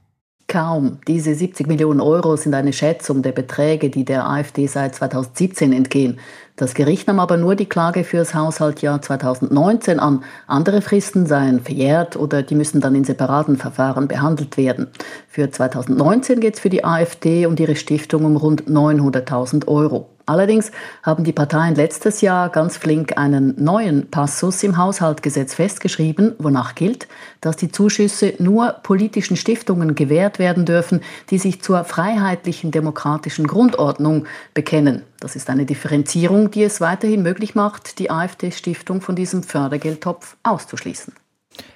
Kaum. 0.49 0.97
Diese 1.07 1.33
70 1.33 1.67
Millionen 1.67 2.01
Euro 2.01 2.35
sind 2.35 2.53
eine 2.53 2.73
Schätzung 2.73 3.21
der 3.21 3.31
Beträge, 3.31 3.89
die 3.89 4.03
der 4.03 4.27
AfD 4.27 4.67
seit 4.67 4.95
2017 4.95 5.71
entgehen. 5.71 6.19
Das 6.57 6.73
Gericht 6.73 7.07
nahm 7.07 7.21
aber 7.21 7.37
nur 7.37 7.55
die 7.55 7.67
Klage 7.67 8.03
fürs 8.03 8.33
Haushaltjahr 8.33 9.01
2019 9.01 9.99
an. 9.99 10.25
Andere 10.47 10.81
Fristen 10.81 11.25
seien 11.25 11.61
verjährt 11.61 12.17
oder 12.17 12.43
die 12.43 12.55
müssen 12.55 12.81
dann 12.81 12.95
in 12.95 13.05
separaten 13.05 13.55
Verfahren 13.55 14.09
behandelt 14.09 14.57
werden. 14.57 14.87
Für 15.29 15.49
2019 15.49 16.41
geht 16.41 16.55
es 16.55 16.59
für 16.59 16.69
die 16.69 16.83
AfD 16.83 17.45
und 17.45 17.61
ihre 17.61 17.77
Stiftung 17.77 18.25
um 18.25 18.35
rund 18.35 18.63
900.000 18.63 19.67
Euro. 19.67 20.09
Allerdings 20.29 20.71
haben 21.01 21.23
die 21.23 21.33
Parteien 21.33 21.73
letztes 21.73 22.21
Jahr 22.21 22.49
ganz 22.49 22.77
flink 22.77 23.17
einen 23.17 23.55
neuen 23.57 24.11
Passus 24.11 24.61
im 24.61 24.77
Haushaltsgesetz 24.77 25.55
festgeschrieben, 25.55 26.35
wonach 26.37 26.75
gilt, 26.75 27.07
dass 27.41 27.57
die 27.57 27.71
Zuschüsse 27.71 28.35
nur 28.37 28.73
politischen 28.83 29.37
Stiftungen 29.37 29.95
gewährt 29.95 30.37
werden 30.37 30.65
dürfen, 30.65 31.01
die 31.31 31.39
sich 31.39 31.63
zur 31.63 31.83
freiheitlichen 31.83 32.69
demokratischen 32.69 33.47
Grundordnung 33.47 34.27
bekennen. 34.53 35.01
Das 35.19 35.35
ist 35.35 35.49
eine 35.49 35.65
Differenzierung, 35.65 36.51
die 36.51 36.61
es 36.61 36.79
weiterhin 36.79 37.23
möglich 37.23 37.55
macht, 37.55 37.97
die 37.97 38.11
AfD-Stiftung 38.11 39.01
von 39.01 39.15
diesem 39.15 39.41
Fördergeldtopf 39.41 40.37
auszuschließen. 40.43 41.11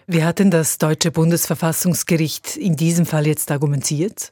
Wie 0.05 0.23
hat 0.23 0.37
denn 0.37 0.51
das 0.51 0.77
deutsche 0.77 1.09
Bundesverfassungsgericht 1.09 2.55
in 2.55 2.75
diesem 2.75 3.07
Fall 3.07 3.25
jetzt 3.25 3.49
argumentiert? 3.49 4.31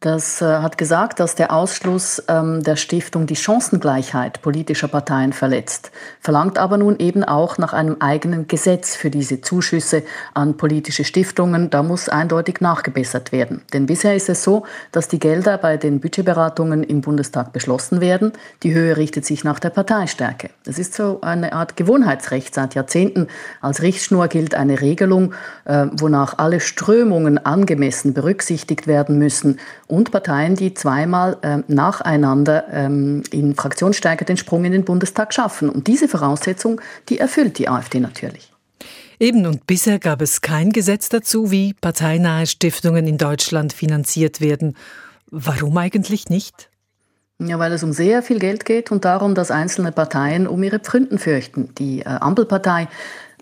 Das 0.00 0.40
äh, 0.40 0.46
hat 0.46 0.78
gesagt, 0.78 1.20
dass 1.20 1.34
der 1.34 1.52
Ausschluss 1.52 2.22
ähm, 2.26 2.62
der 2.62 2.76
Stiftung 2.76 3.26
die 3.26 3.36
Chancengleichheit 3.36 4.40
politischer 4.40 4.88
Parteien 4.88 5.34
verletzt, 5.34 5.90
verlangt 6.20 6.56
aber 6.56 6.78
nun 6.78 6.98
eben 6.98 7.22
auch 7.22 7.58
nach 7.58 7.74
einem 7.74 7.98
eigenen 8.00 8.48
Gesetz 8.48 8.96
für 8.96 9.10
diese 9.10 9.42
Zuschüsse 9.42 10.02
an 10.32 10.56
politische 10.56 11.04
Stiftungen. 11.04 11.68
Da 11.68 11.82
muss 11.82 12.08
eindeutig 12.08 12.62
nachgebessert 12.62 13.30
werden. 13.30 13.60
Denn 13.74 13.84
bisher 13.84 14.16
ist 14.16 14.30
es 14.30 14.42
so, 14.42 14.64
dass 14.90 15.08
die 15.08 15.18
Gelder 15.18 15.58
bei 15.58 15.76
den 15.76 16.00
Budgetberatungen 16.00 16.82
im 16.82 17.02
Bundestag 17.02 17.52
beschlossen 17.52 18.00
werden. 18.00 18.32
Die 18.62 18.72
Höhe 18.72 18.96
richtet 18.96 19.26
sich 19.26 19.44
nach 19.44 19.58
der 19.58 19.68
Parteistärke. 19.68 20.48
Das 20.64 20.78
ist 20.78 20.94
so 20.94 21.20
eine 21.20 21.52
Art 21.52 21.76
Gewohnheitsrecht 21.76 22.54
seit 22.54 22.74
Jahrzehnten. 22.74 23.26
Als 23.60 23.82
Richtschnur 23.82 24.28
gilt 24.28 24.54
eine 24.54 24.80
Regelung, 24.80 25.34
äh, 25.66 25.88
wonach 25.92 26.38
alle 26.38 26.60
Strömungen 26.60 27.36
angemessen 27.36 28.14
berücksichtigt 28.14 28.86
werden 28.86 29.18
müssen 29.18 29.58
und 29.90 30.10
Parteien, 30.10 30.56
die 30.56 30.74
zweimal 30.74 31.36
ähm, 31.42 31.64
nacheinander 31.68 32.64
ähm, 32.72 33.22
in 33.30 33.54
Fraktionsstärke 33.54 34.24
den 34.24 34.36
Sprung 34.36 34.64
in 34.64 34.72
den 34.72 34.84
Bundestag 34.84 35.34
schaffen. 35.34 35.68
Und 35.68 35.86
diese 35.86 36.08
Voraussetzung, 36.08 36.80
die 37.08 37.18
erfüllt 37.18 37.58
die 37.58 37.68
AfD 37.68 38.00
natürlich. 38.00 38.52
Eben, 39.18 39.44
und 39.46 39.66
bisher 39.66 39.98
gab 39.98 40.22
es 40.22 40.40
kein 40.40 40.70
Gesetz 40.70 41.10
dazu, 41.10 41.50
wie 41.50 41.74
parteinahe 41.74 42.46
Stiftungen 42.46 43.06
in 43.06 43.18
Deutschland 43.18 43.72
finanziert 43.74 44.40
werden. 44.40 44.76
Warum 45.30 45.76
eigentlich 45.76 46.30
nicht? 46.30 46.70
Ja, 47.38 47.58
weil 47.58 47.72
es 47.72 47.82
um 47.82 47.92
sehr 47.92 48.22
viel 48.22 48.38
Geld 48.38 48.64
geht 48.66 48.90
und 48.90 49.04
darum, 49.04 49.34
dass 49.34 49.50
einzelne 49.50 49.92
Parteien 49.92 50.46
um 50.46 50.62
ihre 50.62 50.78
Pfründen 50.78 51.18
fürchten. 51.18 51.74
Die 51.78 52.00
äh, 52.00 52.04
Ampelpartei 52.04 52.88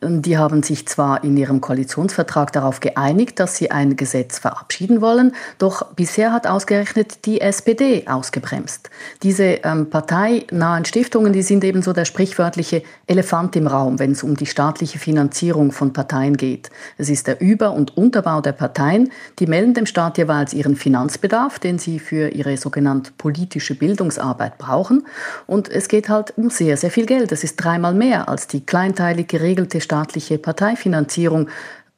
die 0.01 0.39
haben 0.39 0.63
sich 0.63 0.87
zwar 0.87 1.25
in 1.25 1.37
ihrem 1.37 1.61
Koalitionsvertrag 1.61 2.53
darauf 2.53 2.81
geeinigt, 2.81 3.41
dass 3.41 3.57
sie 3.57 3.71
ein 3.71 3.97
Gesetz 3.97 4.39
verabschieden 4.39 5.01
wollen, 5.01 5.33
doch 5.59 5.87
bisher 5.95 6.33
hat 6.33 6.47
ausgerechnet 6.47 7.27
die 7.27 7.41
SPD 7.41 8.07
ausgebremst. 8.07 8.91
Diese 9.23 9.45
ähm, 9.65 9.91
parteinahen 9.91 10.85
Stiftungen, 10.85 11.33
die 11.33 11.43
sind 11.43 11.65
eben 11.65 11.83
so 11.83 11.93
der 11.93 12.05
sprichwörtliche 12.05 12.83
Elefant 13.07 13.57
im 13.57 13.67
Raum, 13.67 13.99
wenn 13.99 14.13
es 14.13 14.23
um 14.23 14.37
die 14.37 14.47
staatliche 14.47 14.99
Finanzierung 14.99 15.73
von 15.73 15.93
Parteien 15.93 16.37
geht. 16.37 16.71
Es 16.97 17.09
ist 17.09 17.27
der 17.27 17.41
Über- 17.41 17.73
und 17.73 17.97
Unterbau 17.97 18.41
der 18.41 18.53
Parteien, 18.53 19.11
die 19.41 19.47
melden 19.47 19.75
dem 19.75 19.87
Staat 19.87 20.19
jeweils 20.19 20.55
ihren 20.55 20.77
Finanzbedarf, 20.77 21.59
den 21.59 21.79
sie 21.79 21.99
für 21.99 22.29
ihre 22.29 22.57
sogenannte 22.57 23.11
politische 23.19 23.75
Bildungsarbeit 23.75 24.59
brauchen. 24.59 25.07
Und 25.47 25.69
es 25.69 25.89
geht 25.89 26.09
halt 26.09 26.35
um 26.37 26.51
sehr, 26.51 26.77
sehr 26.77 26.91
viel 26.91 27.07
Geld. 27.07 27.33
Es 27.33 27.43
ist 27.43 27.57
dreimal 27.57 27.95
mehr 27.95 28.29
als 28.29 28.47
die 28.47 28.65
kleinteilig 28.65 29.29
geregelte 29.29 29.81
staatliche 29.89 30.37
Parteifinanzierung. 30.37 31.49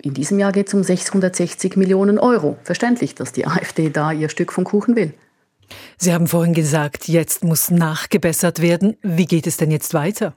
In 0.00 0.14
diesem 0.14 0.38
Jahr 0.38 0.52
geht 0.52 0.68
es 0.68 0.74
um 0.74 0.84
660 0.84 1.76
Millionen 1.76 2.20
Euro. 2.20 2.56
Verständlich, 2.62 3.16
dass 3.16 3.32
die 3.32 3.46
AfD 3.46 3.90
da 3.90 4.12
ihr 4.12 4.28
Stück 4.28 4.52
vom 4.52 4.62
Kuchen 4.62 4.94
will. 4.94 5.12
Sie 5.98 6.12
haben 6.12 6.28
vorhin 6.28 6.54
gesagt, 6.54 7.08
jetzt 7.08 7.42
muss 7.42 7.70
nachgebessert 7.70 8.62
werden. 8.62 8.96
Wie 9.02 9.26
geht 9.26 9.48
es 9.48 9.56
denn 9.56 9.72
jetzt 9.72 9.92
weiter? 9.92 10.34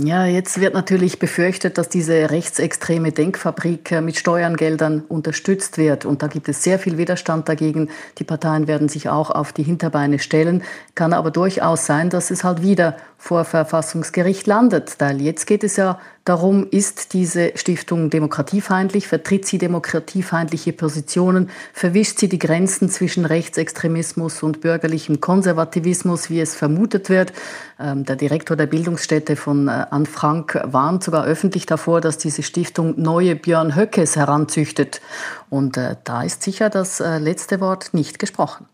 Ja, 0.00 0.26
jetzt 0.26 0.60
wird 0.60 0.74
natürlich 0.74 1.18
befürchtet, 1.18 1.76
dass 1.76 1.88
diese 1.88 2.30
rechtsextreme 2.30 3.10
Denkfabrik 3.10 3.90
äh, 3.90 4.00
mit 4.00 4.16
Steuergeldern 4.16 5.00
unterstützt 5.00 5.76
wird. 5.76 6.04
Und 6.04 6.22
da 6.22 6.28
gibt 6.28 6.48
es 6.48 6.62
sehr 6.62 6.78
viel 6.78 6.98
Widerstand 6.98 7.48
dagegen. 7.48 7.90
Die 8.18 8.22
Parteien 8.22 8.68
werden 8.68 8.88
sich 8.88 9.08
auch 9.08 9.28
auf 9.28 9.52
die 9.52 9.64
Hinterbeine 9.64 10.20
stellen. 10.20 10.62
Kann 10.94 11.12
aber 11.12 11.32
durchaus 11.32 11.84
sein, 11.84 12.10
dass 12.10 12.30
es 12.30 12.44
halt 12.44 12.62
wieder 12.62 12.96
vor 13.16 13.44
Verfassungsgericht 13.44 14.46
landet. 14.46 14.94
Weil 15.00 15.20
jetzt 15.20 15.48
geht 15.48 15.64
es 15.64 15.74
ja 15.74 15.98
darum, 16.28 16.66
ist 16.70 17.12
diese 17.14 17.52
Stiftung 17.56 18.10
demokratiefeindlich, 18.10 19.08
vertritt 19.08 19.46
sie 19.46 19.58
demokratiefeindliche 19.58 20.72
Positionen, 20.72 21.50
verwischt 21.72 22.18
sie 22.18 22.28
die 22.28 22.38
Grenzen 22.38 22.90
zwischen 22.90 23.24
Rechtsextremismus 23.24 24.42
und 24.42 24.60
bürgerlichem 24.60 25.20
Konservativismus, 25.20 26.30
wie 26.30 26.40
es 26.40 26.54
vermutet 26.54 27.08
wird. 27.08 27.32
Ähm, 27.80 28.04
der 28.04 28.16
Direktor 28.16 28.56
der 28.56 28.66
Bildungsstätte 28.66 29.36
von 29.36 29.68
äh, 29.68 29.86
Anne 29.90 30.06
Frank 30.06 30.60
warnt 30.64 31.04
sogar 31.04 31.24
öffentlich 31.24 31.66
davor, 31.66 32.00
dass 32.00 32.18
diese 32.18 32.42
Stiftung 32.42 32.94
neue 33.00 33.34
Björn 33.36 33.74
Höckes 33.74 34.16
heranzüchtet. 34.16 35.00
Und 35.48 35.76
äh, 35.76 35.96
da 36.04 36.22
ist 36.22 36.42
sicher 36.42 36.70
das 36.70 37.00
äh, 37.00 37.18
letzte 37.18 37.60
Wort 37.60 37.94
nicht 37.94 38.18
gesprochen. 38.18 38.66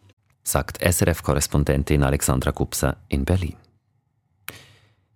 Sagt 0.42 0.82
SRF-Korrespondentin 0.82 2.02
Alexandra 2.02 2.50
Gupsa 2.50 2.96
in 3.08 3.24
Berlin. 3.24 3.56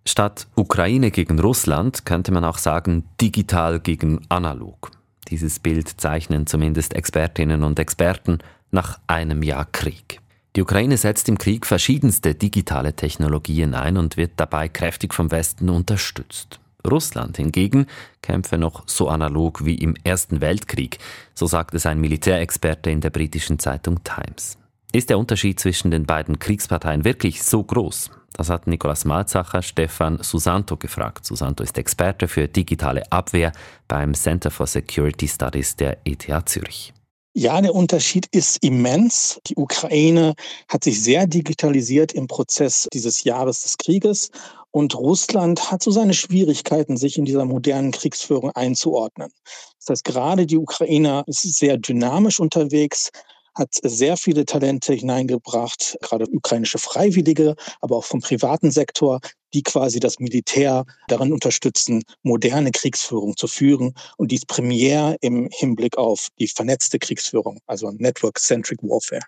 Statt 0.09 0.47
Ukraine 0.55 1.11
gegen 1.11 1.37
Russland 1.37 2.03
könnte 2.03 2.31
man 2.31 2.43
auch 2.43 2.57
sagen 2.57 3.03
digital 3.21 3.79
gegen 3.79 4.25
analog. 4.27 4.89
Dieses 5.27 5.59
Bild 5.59 5.87
zeichnen 6.01 6.47
zumindest 6.47 6.95
Expertinnen 6.95 7.61
und 7.61 7.77
Experten 7.77 8.39
nach 8.71 8.99
einem 9.05 9.43
Jahr 9.43 9.65
Krieg. 9.65 10.19
Die 10.55 10.63
Ukraine 10.63 10.97
setzt 10.97 11.29
im 11.29 11.37
Krieg 11.37 11.67
verschiedenste 11.67 12.33
digitale 12.33 12.95
Technologien 12.95 13.75
ein 13.75 13.97
und 13.97 14.17
wird 14.17 14.31
dabei 14.37 14.67
kräftig 14.67 15.13
vom 15.13 15.29
Westen 15.29 15.69
unterstützt. 15.69 16.59
Russland 16.89 17.37
hingegen 17.37 17.85
kämpfe 18.23 18.57
noch 18.57 18.87
so 18.87 19.09
analog 19.09 19.63
wie 19.63 19.75
im 19.75 19.93
Ersten 20.03 20.41
Weltkrieg, 20.41 20.97
so 21.35 21.45
sagt 21.45 21.75
es 21.75 21.85
ein 21.85 22.01
Militärexperte 22.01 22.89
in 22.89 23.01
der 23.01 23.11
britischen 23.11 23.59
Zeitung 23.59 24.03
Times. 24.03 24.57
Ist 24.91 25.11
der 25.11 25.19
Unterschied 25.19 25.59
zwischen 25.59 25.91
den 25.91 26.07
beiden 26.07 26.39
Kriegsparteien 26.39 27.05
wirklich 27.05 27.43
so 27.43 27.63
groß? 27.63 28.09
Das 28.33 28.49
hat 28.49 28.65
Nikolaus 28.65 29.05
Malzacher 29.05 29.61
Stefan 29.61 30.17
Susanto 30.23 30.77
gefragt. 30.77 31.25
Susanto 31.25 31.63
ist 31.63 31.77
Experte 31.77 32.27
für 32.27 32.47
digitale 32.47 33.03
Abwehr 33.11 33.51
beim 33.87 34.15
Center 34.15 34.49
for 34.49 34.65
Security 34.65 35.27
Studies 35.27 35.75
der 35.75 35.99
ETH 36.05 36.25
Zürich. 36.45 36.91
Ja, 37.35 37.61
der 37.61 37.75
Unterschied 37.75 38.25
ist 38.31 38.63
immens. 38.63 39.39
Die 39.45 39.57
Ukraine 39.57 40.33
hat 40.67 40.83
sich 40.83 41.03
sehr 41.03 41.27
digitalisiert 41.27 42.11
im 42.13 42.25
Prozess 42.25 42.87
dieses 42.91 43.23
Jahres 43.23 43.61
des 43.61 43.77
Krieges 43.77 44.31
Und 44.71 44.95
Russland 44.95 45.71
hat 45.71 45.83
so 45.83 45.91
seine 45.91 46.15
Schwierigkeiten, 46.15 46.97
sich 46.97 47.19
in 47.19 47.25
dieser 47.25 47.45
modernen 47.45 47.91
Kriegsführung 47.91 48.51
einzuordnen. 48.55 49.31
Das 49.77 49.89
heißt, 49.89 50.03
gerade 50.03 50.47
die 50.47 50.57
Ukrainer 50.57 51.23
ist 51.27 51.41
sehr 51.41 51.77
dynamisch 51.77 52.39
unterwegs, 52.39 53.11
hat 53.59 53.73
sehr 53.83 54.17
viele 54.17 54.45
Talente 54.45 54.93
hineingebracht, 54.93 55.97
gerade 56.01 56.25
ukrainische 56.31 56.79
Freiwillige, 56.79 57.55
aber 57.81 57.97
auch 57.97 58.05
vom 58.05 58.21
privaten 58.21 58.71
Sektor, 58.71 59.19
die 59.53 59.63
quasi 59.63 59.99
das 59.99 60.19
Militär 60.19 60.85
darin 61.07 61.33
unterstützen, 61.33 62.03
moderne 62.23 62.71
Kriegsführung 62.71 63.35
zu 63.35 63.47
führen 63.47 63.93
und 64.17 64.31
dies 64.31 64.45
primär 64.45 65.17
im 65.21 65.49
Hinblick 65.51 65.97
auf 65.97 66.29
die 66.39 66.47
vernetzte 66.47 66.99
Kriegsführung, 66.99 67.59
also 67.67 67.91
Network-Centric 67.91 68.81
Warfare. 68.81 69.23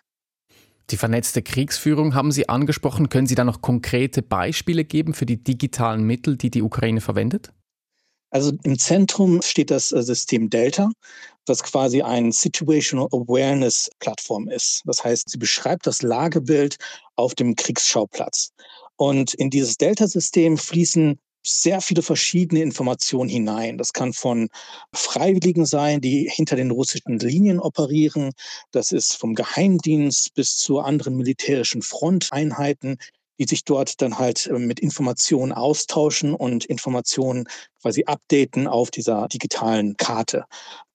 Die 0.90 0.98
vernetzte 0.98 1.42
Kriegsführung 1.42 2.16
haben 2.16 2.32
Sie 2.32 2.50
angesprochen. 2.50 3.10
Können 3.10 3.28
Sie 3.28 3.36
da 3.36 3.44
noch 3.44 3.62
konkrete 3.62 4.22
Beispiele 4.22 4.84
geben 4.84 5.14
für 5.14 5.26
die 5.26 5.42
digitalen 5.42 6.04
Mittel, 6.04 6.38
die 6.38 6.50
die 6.50 6.62
Ukraine 6.62 7.02
verwendet? 7.02 7.54
Also 8.32 8.54
im 8.64 8.80
Zentrum 8.80 9.42
steht 9.42 9.70
das 9.72 9.92
äh, 9.92 10.02
System 10.02 10.50
Delta, 10.50 10.90
was 11.46 11.62
quasi 11.62 12.02
ein 12.02 12.32
Situational 12.32 13.08
Awareness 13.12 13.90
Plattform 14.00 14.48
ist. 14.48 14.82
Das 14.86 15.04
heißt, 15.04 15.30
sie 15.30 15.38
beschreibt 15.38 15.86
das 15.86 16.02
Lagebild 16.02 16.78
auf 17.16 17.36
dem 17.36 17.56
Kriegsschauplatz. 17.56 18.52
Und 18.96 19.34
in 19.34 19.50
dieses 19.50 19.78
Delta-System 19.78 20.58
fließen 20.58 21.20
sehr 21.44 21.82
viele 21.82 22.04
verschiedene 22.04 22.62
Informationen 22.62 23.30
hinein. 23.30 23.78
Das 23.78 23.94
kann 23.94 24.14
von 24.14 24.50
Freiwilligen 24.94 25.66
sein, 25.66 26.00
die 26.00 26.30
hinter 26.30 26.56
den 26.56 26.72
russischen 26.72 27.18
Linien 27.18 27.60
operieren. 27.60 28.32
Das 28.72 28.92
ist 28.92 29.16
vom 29.16 29.34
Geheimdienst 29.34 30.36
bis 30.36 30.58
zu 30.58 30.80
anderen 30.80 31.18
militärischen 31.18 31.82
Fronteinheiten, 31.82 32.98
die 33.40 33.46
sich 33.46 33.64
dort 33.64 34.02
dann 34.02 34.20
halt 34.20 34.48
äh, 34.48 34.60
mit 34.60 34.80
Informationen 34.80 35.52
austauschen 35.52 36.34
und 36.34 36.66
Informationen 36.66 37.46
quasi 37.82 38.04
updaten 38.06 38.68
auf 38.68 38.92
dieser 38.92 39.28
digitalen 39.28 39.98
Karte. 39.98 40.46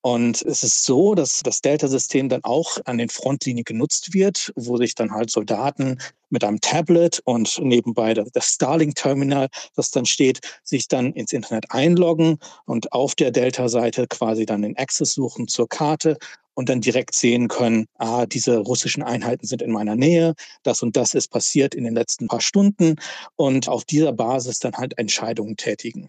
Und 0.02 0.42
es 0.42 0.62
ist 0.62 0.84
so, 0.84 1.16
dass 1.16 1.40
das 1.42 1.62
Delta-System 1.62 2.28
dann 2.28 2.44
auch 2.44 2.78
an 2.84 2.98
den 2.98 3.08
Frontlinien 3.08 3.64
genutzt 3.64 4.14
wird, 4.14 4.52
wo 4.54 4.76
sich 4.76 4.94
dann 4.94 5.10
halt 5.10 5.32
Soldaten 5.32 5.98
mit 6.30 6.44
einem 6.44 6.60
Tablet 6.60 7.20
und 7.24 7.58
nebenbei 7.60 8.14
das 8.14 8.46
Starlink-Terminal, 8.52 9.48
das 9.74 9.90
dann 9.90 10.06
steht, 10.06 10.38
sich 10.62 10.86
dann 10.86 11.12
ins 11.12 11.32
Internet 11.32 11.72
einloggen 11.72 12.38
und 12.66 12.92
auf 12.92 13.16
der 13.16 13.32
Delta-Seite 13.32 14.06
quasi 14.06 14.46
dann 14.46 14.62
den 14.62 14.76
Access 14.76 15.14
suchen 15.14 15.48
zur 15.48 15.68
Karte 15.68 16.16
und 16.56 16.68
dann 16.70 16.80
direkt 16.80 17.14
sehen 17.14 17.48
können, 17.48 17.86
ah, 17.98 18.26
diese 18.26 18.58
russischen 18.58 19.02
Einheiten 19.02 19.46
sind 19.46 19.62
in 19.62 19.70
meiner 19.70 19.94
Nähe, 19.94 20.34
das 20.62 20.82
und 20.82 20.96
das 20.96 21.14
ist 21.14 21.28
passiert 21.28 21.74
in 21.74 21.84
den 21.84 21.94
letzten 21.94 22.26
paar 22.26 22.40
Stunden 22.40 22.96
und 23.36 23.68
auf 23.68 23.84
dieser 23.84 24.12
Basis 24.12 24.58
dann 24.58 24.74
halt 24.74 24.98
Entscheidungen 24.98 25.56
tätigen. 25.56 26.08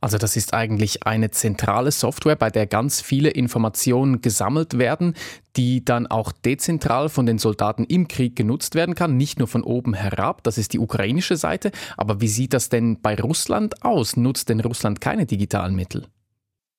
Also 0.00 0.18
das 0.18 0.36
ist 0.36 0.54
eigentlich 0.54 1.02
eine 1.02 1.32
zentrale 1.32 1.90
Software, 1.90 2.36
bei 2.36 2.48
der 2.48 2.66
ganz 2.66 3.00
viele 3.00 3.30
Informationen 3.30 4.20
gesammelt 4.20 4.78
werden, 4.78 5.14
die 5.56 5.84
dann 5.84 6.06
auch 6.06 6.30
dezentral 6.30 7.08
von 7.08 7.26
den 7.26 7.38
Soldaten 7.38 7.84
im 7.84 8.06
Krieg 8.06 8.36
genutzt 8.36 8.76
werden 8.76 8.94
kann, 8.94 9.16
nicht 9.16 9.38
nur 9.40 9.48
von 9.48 9.64
oben 9.64 9.94
herab, 9.94 10.44
das 10.44 10.58
ist 10.58 10.74
die 10.74 10.78
ukrainische 10.78 11.36
Seite, 11.36 11.72
aber 11.96 12.20
wie 12.20 12.28
sieht 12.28 12.52
das 12.52 12.68
denn 12.68 13.00
bei 13.00 13.16
Russland 13.16 13.82
aus? 13.82 14.16
Nutzt 14.16 14.48
denn 14.48 14.60
Russland 14.60 15.00
keine 15.00 15.26
digitalen 15.26 15.74
Mittel? 15.74 16.06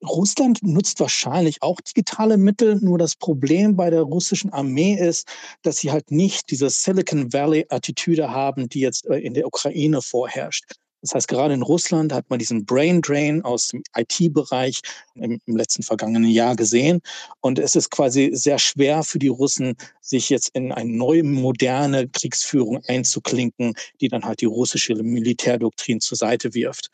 Russland 0.05 0.61
nutzt 0.61 0.99
wahrscheinlich 0.99 1.61
auch 1.61 1.81
digitale 1.81 2.37
Mittel, 2.37 2.79
nur 2.81 2.97
das 2.97 3.15
Problem 3.15 3.75
bei 3.75 3.89
der 3.89 4.01
russischen 4.01 4.51
Armee 4.53 4.93
ist, 4.93 5.27
dass 5.63 5.77
sie 5.77 5.91
halt 5.91 6.11
nicht 6.11 6.51
diese 6.51 6.69
Silicon 6.69 7.33
Valley-Attitüde 7.33 8.29
haben, 8.29 8.69
die 8.69 8.81
jetzt 8.81 9.05
äh, 9.07 9.17
in 9.17 9.33
der 9.33 9.47
Ukraine 9.47 10.01
vorherrscht. 10.01 10.65
Das 11.01 11.13
heißt, 11.13 11.27
gerade 11.27 11.53
in 11.53 11.61
Russland 11.61 12.11
hat 12.11 12.29
man 12.29 12.39
diesen 12.39 12.65
Brain 12.65 13.01
Drain 13.01 13.43
aus 13.43 13.67
dem 13.67 13.83
IT-Bereich 13.95 14.81
im, 15.15 15.39
im, 15.45 15.55
letzten 15.55 15.83
vergangenen 15.83 16.29
Jahr 16.29 16.55
gesehen. 16.55 17.01
Und 17.39 17.59
es 17.59 17.75
ist 17.75 17.91
quasi 17.91 18.31
sehr 18.33 18.57
schwer 18.57 19.03
für 19.03 19.19
die 19.19 19.27
Russen, 19.27 19.75
sich 20.01 20.29
jetzt 20.29 20.49
in 20.49 20.71
eine 20.71 20.91
neue, 20.91 21.23
moderne 21.23 22.07
Kriegsführung 22.07 22.83
einzuklinken, 22.87 23.75
die 24.01 24.07
dann 24.07 24.25
halt 24.25 24.41
die 24.41 24.45
russische 24.45 24.95
Militärdoktrin 24.95 26.01
zur 26.01 26.17
Seite 26.17 26.53
wirft. 26.55 26.89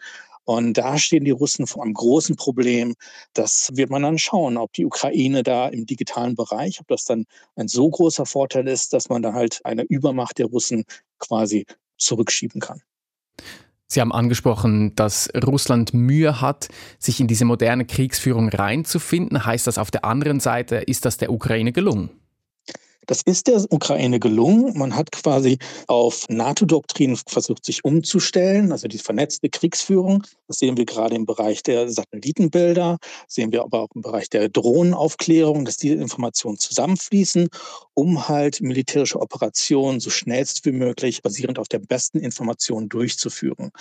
Und 0.45 0.77
da 0.77 0.97
stehen 0.97 1.23
die 1.23 1.31
Russen 1.31 1.67
vor 1.67 1.83
einem 1.83 1.93
großen 1.93 2.35
Problem. 2.35 2.95
Das 3.33 3.69
wird 3.73 3.89
man 3.89 4.01
dann 4.01 4.17
schauen, 4.17 4.57
ob 4.57 4.73
die 4.73 4.85
Ukraine 4.85 5.43
da 5.43 5.67
im 5.67 5.85
digitalen 5.85 6.35
Bereich, 6.35 6.79
ob 6.81 6.87
das 6.87 7.05
dann 7.05 7.25
ein 7.55 7.67
so 7.67 7.89
großer 7.89 8.25
Vorteil 8.25 8.67
ist, 8.67 8.93
dass 8.93 9.09
man 9.09 9.21
da 9.21 9.33
halt 9.33 9.61
eine 9.63 9.83
Übermacht 9.83 10.39
der 10.39 10.47
Russen 10.47 10.83
quasi 11.19 11.65
zurückschieben 11.97 12.59
kann. 12.59 12.81
Sie 13.87 14.01
haben 14.01 14.11
angesprochen, 14.11 14.95
dass 14.95 15.29
Russland 15.45 15.93
Mühe 15.93 16.41
hat, 16.41 16.69
sich 16.97 17.19
in 17.19 17.27
diese 17.27 17.45
moderne 17.45 17.85
Kriegsführung 17.85 18.49
reinzufinden. 18.49 19.45
Heißt 19.45 19.67
das 19.67 19.77
auf 19.77 19.91
der 19.91 20.03
anderen 20.03 20.39
Seite, 20.39 20.77
ist 20.77 21.05
das 21.05 21.17
der 21.17 21.31
Ukraine 21.31 21.71
gelungen? 21.71 22.09
Das 23.07 23.21
ist 23.23 23.47
der 23.47 23.65
Ukraine 23.69 24.19
gelungen. 24.19 24.77
Man 24.77 24.95
hat 24.95 25.11
quasi 25.11 25.57
auf 25.87 26.25
NATO-Doktrinen 26.29 27.17
versucht, 27.27 27.65
sich 27.65 27.83
umzustellen, 27.83 28.71
also 28.71 28.87
die 28.87 28.97
vernetzte 28.97 29.49
Kriegsführung. 29.49 30.23
Das 30.47 30.59
sehen 30.59 30.77
wir 30.77 30.85
gerade 30.85 31.15
im 31.15 31.25
Bereich 31.25 31.63
der 31.63 31.89
Satellitenbilder, 31.89 32.97
sehen 33.27 33.51
wir 33.51 33.63
aber 33.63 33.81
auch 33.81 33.89
im 33.95 34.01
Bereich 34.01 34.29
der 34.29 34.49
Drohnenaufklärung, 34.49 35.65
dass 35.65 35.77
diese 35.77 35.95
Informationen 35.95 36.57
zusammenfließen, 36.57 37.49
um 37.93 38.27
halt 38.27 38.61
militärische 38.61 39.19
Operationen 39.19 39.99
so 39.99 40.09
schnellst 40.09 40.65
wie 40.65 40.71
möglich 40.71 41.21
basierend 41.21 41.59
auf 41.59 41.67
der 41.67 41.79
besten 41.79 42.19
Information 42.19 42.89
durchzuführen. 42.89 43.71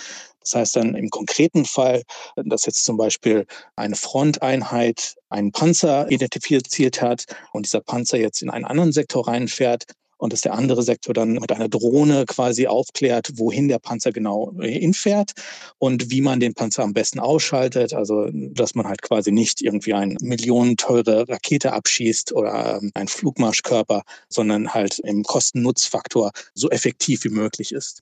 Das 0.41 0.55
heißt 0.55 0.75
dann 0.75 0.95
im 0.95 1.09
konkreten 1.09 1.65
Fall, 1.65 2.03
dass 2.35 2.65
jetzt 2.65 2.83
zum 2.83 2.97
Beispiel 2.97 3.45
eine 3.75 3.95
Fronteinheit 3.95 5.15
einen 5.33 5.51
Panzer 5.51 6.09
identifiziert 6.09 7.01
hat 7.01 7.25
und 7.51 7.65
dieser 7.65 7.81
Panzer 7.81 8.17
jetzt 8.17 8.41
in 8.41 8.49
einen 8.49 8.65
anderen 8.65 8.91
Sektor 8.91 9.27
reinfährt 9.27 9.85
und 10.23 10.31
dass 10.31 10.39
der 10.39 10.53
andere 10.53 10.83
Sektor 10.83 11.13
dann 11.13 11.33
mit 11.33 11.51
einer 11.51 11.67
Drohne 11.67 12.25
quasi 12.25 12.67
aufklärt, 12.67 13.31
wohin 13.35 13.67
der 13.67 13.79
Panzer 13.79 14.13
genau 14.13 14.53
hinfährt 14.57 15.31
und 15.79 16.11
wie 16.11 16.21
man 16.21 16.39
den 16.39 16.53
Panzer 16.53 16.83
am 16.83 16.93
besten 16.93 17.19
ausschaltet. 17.19 17.93
Also, 17.93 18.29
dass 18.31 18.73
man 18.73 18.87
halt 18.87 19.01
quasi 19.01 19.33
nicht 19.33 19.61
irgendwie 19.61 19.93
eine 19.93 20.15
millionenteure 20.21 21.27
Rakete 21.27 21.73
abschießt 21.73 22.31
oder 22.31 22.79
ähm, 22.81 22.91
einen 22.93 23.09
Flugmarschkörper, 23.09 24.03
sondern 24.29 24.73
halt 24.73 24.99
im 24.99 25.23
Kosten-Nutz-Faktor 25.23 26.31
so 26.53 26.69
effektiv 26.69 27.25
wie 27.25 27.29
möglich 27.29 27.73
ist. 27.73 28.01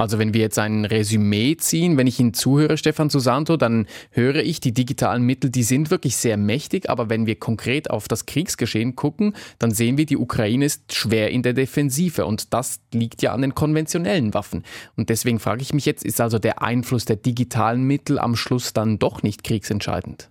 Also 0.00 0.20
wenn 0.20 0.32
wir 0.32 0.42
jetzt 0.42 0.60
ein 0.60 0.84
Resümee 0.84 1.56
ziehen, 1.56 1.96
wenn 1.96 2.06
ich 2.06 2.20
Ihnen 2.20 2.32
zuhöre, 2.32 2.78
Stefan 2.78 3.10
Susanto, 3.10 3.56
dann 3.56 3.88
höre 4.12 4.36
ich, 4.36 4.60
die 4.60 4.70
digitalen 4.70 5.24
Mittel, 5.24 5.50
die 5.50 5.64
sind 5.64 5.90
wirklich 5.90 6.14
sehr 6.14 6.36
mächtig, 6.36 6.88
aber 6.88 7.10
wenn 7.10 7.26
wir 7.26 7.34
konkret 7.34 7.90
auf 7.90 8.06
das 8.06 8.24
Kriegsgeschehen 8.24 8.94
gucken, 8.94 9.34
dann 9.58 9.72
sehen 9.72 9.98
wir, 9.98 10.06
die 10.06 10.16
Ukraine 10.16 10.66
ist 10.66 10.94
schwer 10.94 11.30
in 11.30 11.42
der 11.42 11.52
Defensive 11.52 12.26
und 12.26 12.54
das 12.54 12.78
liegt 12.94 13.22
ja 13.22 13.32
an 13.32 13.42
den 13.42 13.56
konventionellen 13.56 14.34
Waffen. 14.34 14.62
Und 14.96 15.08
deswegen 15.08 15.40
frage 15.40 15.62
ich 15.62 15.74
mich 15.74 15.84
jetzt, 15.84 16.04
ist 16.04 16.20
also 16.20 16.38
der 16.38 16.62
Einfluss 16.62 17.04
der 17.04 17.16
digitalen 17.16 17.82
Mittel 17.82 18.20
am 18.20 18.36
Schluss 18.36 18.72
dann 18.72 19.00
doch 19.00 19.24
nicht 19.24 19.42
kriegsentscheidend? 19.42 20.30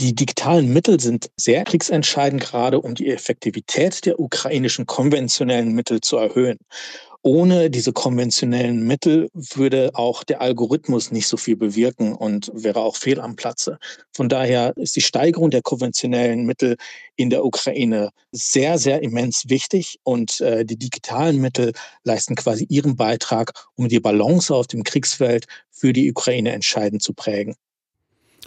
Die 0.00 0.16
digitalen 0.16 0.72
Mittel 0.72 0.98
sind 0.98 1.30
sehr 1.36 1.62
kriegsentscheidend, 1.62 2.42
gerade 2.42 2.80
um 2.80 2.96
die 2.96 3.08
Effektivität 3.08 4.04
der 4.04 4.18
ukrainischen 4.18 4.86
konventionellen 4.86 5.74
Mittel 5.74 6.00
zu 6.00 6.16
erhöhen 6.16 6.58
ohne 7.22 7.70
diese 7.70 7.92
konventionellen 7.92 8.86
Mittel 8.86 9.28
würde 9.34 9.90
auch 9.94 10.24
der 10.24 10.40
Algorithmus 10.40 11.10
nicht 11.10 11.26
so 11.26 11.36
viel 11.36 11.56
bewirken 11.56 12.14
und 12.14 12.50
wäre 12.54 12.80
auch 12.80 12.96
fehl 12.96 13.20
am 13.20 13.36
Platze. 13.36 13.78
Von 14.12 14.28
daher 14.28 14.74
ist 14.76 14.96
die 14.96 15.02
Steigerung 15.02 15.50
der 15.50 15.62
konventionellen 15.62 16.46
Mittel 16.46 16.76
in 17.16 17.28
der 17.28 17.44
Ukraine 17.44 18.10
sehr, 18.32 18.78
sehr 18.78 19.02
immens 19.02 19.48
wichtig 19.48 19.98
und 20.02 20.40
äh, 20.40 20.64
die 20.64 20.78
digitalen 20.78 21.40
Mittel 21.40 21.72
leisten 22.04 22.36
quasi 22.36 22.64
ihren 22.68 22.96
Beitrag, 22.96 23.52
um 23.74 23.88
die 23.88 24.00
Balance 24.00 24.54
auf 24.54 24.66
dem 24.66 24.82
Kriegsfeld 24.82 25.46
für 25.70 25.92
die 25.92 26.10
Ukraine 26.10 26.52
entscheidend 26.52 27.02
zu 27.02 27.12
prägen. 27.12 27.54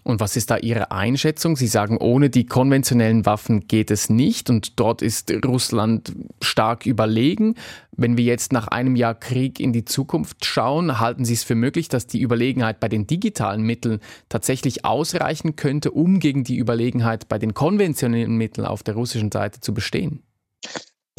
Und 0.03 0.19
was 0.19 0.35
ist 0.35 0.51
da 0.51 0.57
Ihre 0.57 0.91
Einschätzung? 0.91 1.55
Sie 1.55 1.67
sagen, 1.67 1.97
ohne 1.97 2.29
die 2.29 2.45
konventionellen 2.45 3.25
Waffen 3.25 3.67
geht 3.67 3.89
es 3.89 4.09
nicht 4.09 4.49
und 4.49 4.79
dort 4.79 5.01
ist 5.01 5.31
Russland 5.45 6.13
stark 6.41 6.85
überlegen. 6.85 7.55
Wenn 7.95 8.17
wir 8.17 8.25
jetzt 8.25 8.51
nach 8.51 8.67
einem 8.67 8.95
Jahr 8.95 9.15
Krieg 9.15 9.59
in 9.59 9.71
die 9.71 9.85
Zukunft 9.85 10.45
schauen, 10.45 10.99
halten 10.99 11.23
Sie 11.23 11.33
es 11.33 11.43
für 11.43 11.55
möglich, 11.55 11.87
dass 11.87 12.05
die 12.05 12.21
Überlegenheit 12.21 12.81
bei 12.81 12.89
den 12.89 13.07
digitalen 13.07 13.61
Mitteln 13.61 13.99
tatsächlich 14.27 14.83
ausreichen 14.83 15.55
könnte, 15.55 15.91
um 15.91 16.19
gegen 16.19 16.43
die 16.43 16.57
Überlegenheit 16.57 17.29
bei 17.29 17.39
den 17.39 17.53
konventionellen 17.53 18.35
Mitteln 18.35 18.67
auf 18.67 18.83
der 18.83 18.95
russischen 18.95 19.31
Seite 19.31 19.61
zu 19.61 19.73
bestehen? 19.73 20.23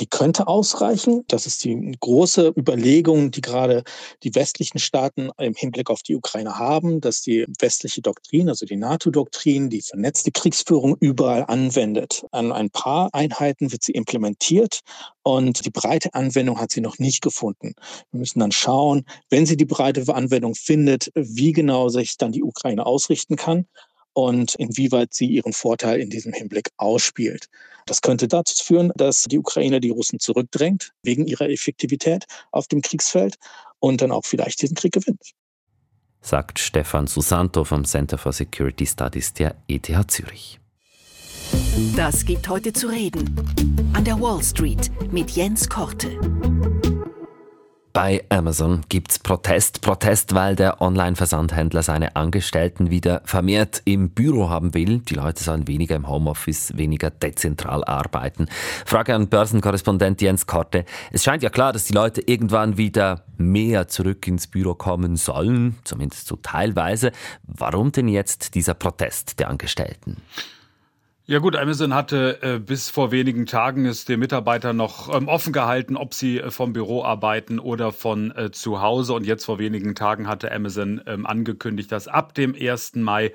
Die 0.01 0.07
könnte 0.07 0.49
ausreichen. 0.49 1.23
Das 1.29 1.47
ist 1.47 1.63
die 1.65 1.97
große 2.01 2.53
Überlegung, 2.57 3.31
die 3.31 3.41
gerade 3.41 3.85
die 4.25 4.35
westlichen 4.35 4.81
Staaten 4.81 5.31
im 5.39 5.55
Hinblick 5.55 5.89
auf 5.89 6.03
die 6.03 6.17
Ukraine 6.17 6.59
haben, 6.59 7.01
dass 7.01 7.21
die 7.21 7.47
westliche 7.61 8.03
Doktrin, 8.03 8.49
also 8.49 8.67
die 8.67 8.77
NATO-Doktrin, 8.77 9.71
die 9.71 9.83
vernetzte 9.83 10.33
Kriegsführung 10.33 10.97
überall 10.99 11.45
anwendet. 11.47 12.25
An 12.33 12.51
ein 12.51 12.71
paar 12.71 13.11
Einheiten 13.13 13.71
wird 13.71 13.85
sie 13.85 13.93
implementiert 13.93 14.81
und 15.23 15.65
die 15.65 15.71
breite 15.71 16.13
Anwendung 16.13 16.61
hat 16.61 16.73
sie 16.73 16.81
noch 16.81 16.99
nicht 16.99 17.23
gefunden. 17.23 17.75
Wir 18.11 18.19
müssen 18.19 18.41
dann 18.41 18.53
schauen, 18.53 19.05
wenn 19.31 19.47
sie 19.47 19.57
die 19.57 19.65
breite 19.65 20.13
Anwendung 20.13 20.57
findet, 20.57 21.13
wie 21.15 21.53
genau 21.53 21.89
sich 21.89 22.17
dann 22.17 22.33
die 22.33 22.43
Ukraine 22.43 22.85
ausrichten 22.85 23.37
kann 23.37 23.67
und 24.15 24.55
inwieweit 24.55 25.13
sie 25.13 25.27
ihren 25.27 25.53
Vorteil 25.53 26.01
in 26.01 26.09
diesem 26.09 26.33
Hinblick 26.33 26.71
ausspielt. 26.77 27.49
Das 27.87 28.01
könnte 28.01 28.29
dazu 28.29 28.65
führen, 28.65 28.93
dass 28.97 29.25
die 29.25 29.39
Ukraine 29.39 29.81
die 29.81 29.91
Russen 29.91 30.19
zurückdrängt 30.19 30.93
wegen 31.03 31.27
ihrer 31.27 31.51
Effektivität 31.51 32.25
auf 32.51 32.67
dem 32.69 32.81
Kriegsfeld 32.81 33.37
und 33.81 34.01
dann 34.01 34.13
auch 34.13 34.25
vielleicht 34.25 34.63
diesen 34.63 34.77
Krieg 34.77 34.93
gewinnt. 34.93 35.33
Sagt 36.23 36.59
Stefan 36.59 37.07
Susanto 37.07 37.65
vom 37.65 37.85
Center 37.85 38.17
for 38.17 38.33
Security 38.33 38.87
Studies 38.87 39.35
der 39.35 39.57
ETH 39.69 40.11
Zürich. 40.11 40.59
Das 41.95 42.25
gibt 42.25 42.49
heute 42.49 42.73
zu 42.73 42.87
reden. 42.87 43.37
An 43.93 44.05
der 44.05 44.19
Wall 44.21 44.43
Street 44.43 44.91
mit 45.13 45.33
Jens 45.33 45.69
Korte. 45.69 46.19
Bei 47.95 48.25
Amazon 48.29 48.81
gibt's 48.89 49.21
Protest. 49.21 49.81
Protest, 49.81 50.35
weil 50.35 50.57
der 50.57 50.83
Online-Versandhändler 50.83 51.85
seine 51.85 52.17
Angestellten 52.17 52.91
wieder 52.91 53.23
vermehrt 53.25 53.83
im 53.85 54.11
Büro 54.11 54.49
haben 54.49 54.75
will. 54.75 54.99
Die 54.99 55.15
Leute 55.15 55.45
sollen 55.45 55.69
weniger 55.69 55.95
im 55.95 56.09
Homeoffice, 56.09 56.77
weniger 56.77 57.11
dezentral 57.11 57.85
arbeiten. 57.85 58.49
Frage 58.85 59.15
an 59.15 59.29
Börsenkorrespondent 59.29 60.21
Jens 60.23 60.45
Korte. 60.49 60.85
Es 61.13 61.23
scheint 61.23 61.45
ja 61.45 61.51
klar, 61.51 61.73
dass 61.73 61.85
die 61.85 61.93
Leute 61.93 62.21
irgendwann 62.21 62.77
wieder 62.77 63.27
mehr 63.37 63.87
zurück 63.87 64.27
ins 64.27 64.49
Büro 64.49 64.75
kommen 64.75 65.15
sollen, 65.15 65.77
zumindest 65.85 66.27
so 66.27 66.35
teilweise. 66.35 67.13
Warum 67.45 67.93
denn 67.93 68.09
jetzt 68.09 68.57
dieser 68.57 68.75
Protest 68.75 69.39
der 69.39 69.49
Angestellten? 69.49 70.17
Ja 71.27 71.39
gut, 71.39 71.57
Amazon 71.57 71.95
hatte 71.95 72.43
äh, 72.43 72.59
bis 72.59 72.91
vor 72.91 73.11
wenigen 73.11 73.47
Tagen 73.47 73.87
es 73.87 74.05
den 74.05 74.21
Mitarbeitern 74.21 74.77
noch 74.77 75.09
ähm, 75.09 75.27
offen 75.27 75.55
gehalten, 75.55 75.97
ob 75.97 76.13
sie 76.13 76.39
äh, 76.39 76.51
vom 76.51 76.75
Büro 76.75 77.03
arbeiten 77.03 77.59
oder 77.59 77.93
von 77.93 78.31
äh, 78.37 78.51
zu 78.51 78.83
Hause. 78.83 79.15
Und 79.15 79.25
jetzt 79.25 79.47
vor 79.47 79.59
wenigen 79.59 79.95
Tagen 79.95 80.29
hatte 80.29 80.53
Amazon 80.53 81.01
ähm, 81.07 81.25
angekündigt, 81.25 81.91
dass 81.93 82.09
ab 82.09 82.35
dem 82.35 82.55
1. 82.55 82.97
Mai 82.97 83.33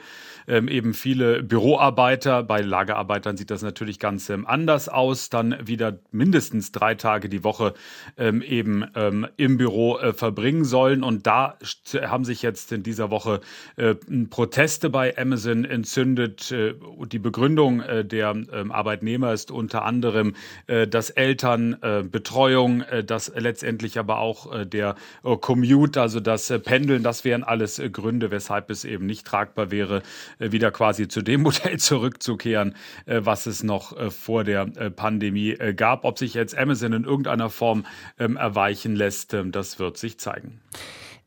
ähm, 0.49 0.67
eben 0.67 0.93
viele 0.93 1.43
Büroarbeiter, 1.43 2.43
bei 2.43 2.61
Lagerarbeitern 2.61 3.37
sieht 3.37 3.51
das 3.51 3.61
natürlich 3.61 3.99
ganz 3.99 4.29
ähm, 4.29 4.45
anders 4.45 4.89
aus, 4.89 5.29
dann 5.29 5.55
wieder 5.65 5.99
mindestens 6.11 6.71
drei 6.71 6.95
Tage 6.95 7.29
die 7.29 7.43
Woche 7.43 7.73
ähm, 8.17 8.41
eben 8.41 8.85
ähm, 8.95 9.27
im 9.37 9.57
Büro 9.57 9.97
äh, 9.97 10.13
verbringen 10.13 10.65
sollen. 10.65 11.03
Und 11.03 11.27
da 11.27 11.57
haben 12.01 12.25
sich 12.25 12.41
jetzt 12.41 12.71
in 12.71 12.83
dieser 12.83 13.11
Woche 13.11 13.41
äh, 13.75 13.95
Proteste 14.29 14.89
bei 14.89 15.17
Amazon 15.17 15.65
entzündet. 15.65 16.51
Äh, 16.51 16.73
die 17.11 17.19
Begründung 17.19 17.81
äh, 17.81 18.03
der 18.03 18.31
ähm, 18.31 18.71
Arbeitnehmer 18.71 19.33
ist 19.33 19.51
unter 19.51 19.85
anderem 19.85 20.35
äh, 20.67 20.87
das 20.87 21.09
Elternbetreuung, 21.11 22.81
äh, 22.81 23.03
das 23.03 23.31
letztendlich 23.35 23.99
aber 23.99 24.19
auch 24.19 24.65
der 24.65 24.95
Commute, 25.21 26.01
also 26.01 26.19
das 26.19 26.51
Pendeln, 26.63 27.03
das 27.03 27.23
wären 27.23 27.43
alles 27.43 27.81
Gründe, 27.91 28.31
weshalb 28.31 28.69
es 28.69 28.85
eben 28.85 29.05
nicht 29.05 29.25
tragbar 29.25 29.71
wäre, 29.71 30.01
wieder 30.39 30.71
quasi 30.71 31.07
zu 31.07 31.21
dem 31.21 31.41
Modell 31.49 31.77
zurückzukehren, 31.77 32.75
was 33.05 33.45
es 33.45 33.63
noch 33.63 33.95
vor 34.11 34.43
der 34.43 34.65
Pandemie 34.65 35.55
gab. 35.75 36.05
Ob 36.05 36.17
sich 36.17 36.33
jetzt 36.33 36.57
Amazon 36.57 36.93
in 36.93 37.03
irgendeiner 37.03 37.49
Form 37.49 37.85
ähm, 38.17 38.37
erweichen 38.37 38.95
lässt, 38.95 39.33
ähm, 39.33 39.51
das 39.51 39.79
wird 39.79 39.97
sich 39.97 40.19
zeigen. 40.19 40.59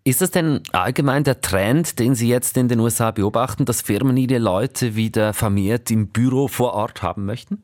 Ist 0.05 0.21
das 0.21 0.33
denn 0.33 0.63
allgemein 0.73 1.23
der 1.23 1.41
Trend, 1.41 1.99
den 2.01 2.17
Sie 2.17 2.29
jetzt 2.29 2.57
in 2.57 2.67
den 2.67 2.81
USA 2.81 3.13
beobachten, 3.13 3.65
dass 3.65 3.83
Firmen 3.83 4.17
ihre 4.17 4.39
Leute 4.39 4.97
wieder 4.97 5.33
vermehrt 5.33 5.91
im 5.93 6.09
Büro 6.09 6.49
vor 6.49 6.73
Ort 6.75 7.03
haben 7.03 7.25
möchten? 7.25 7.63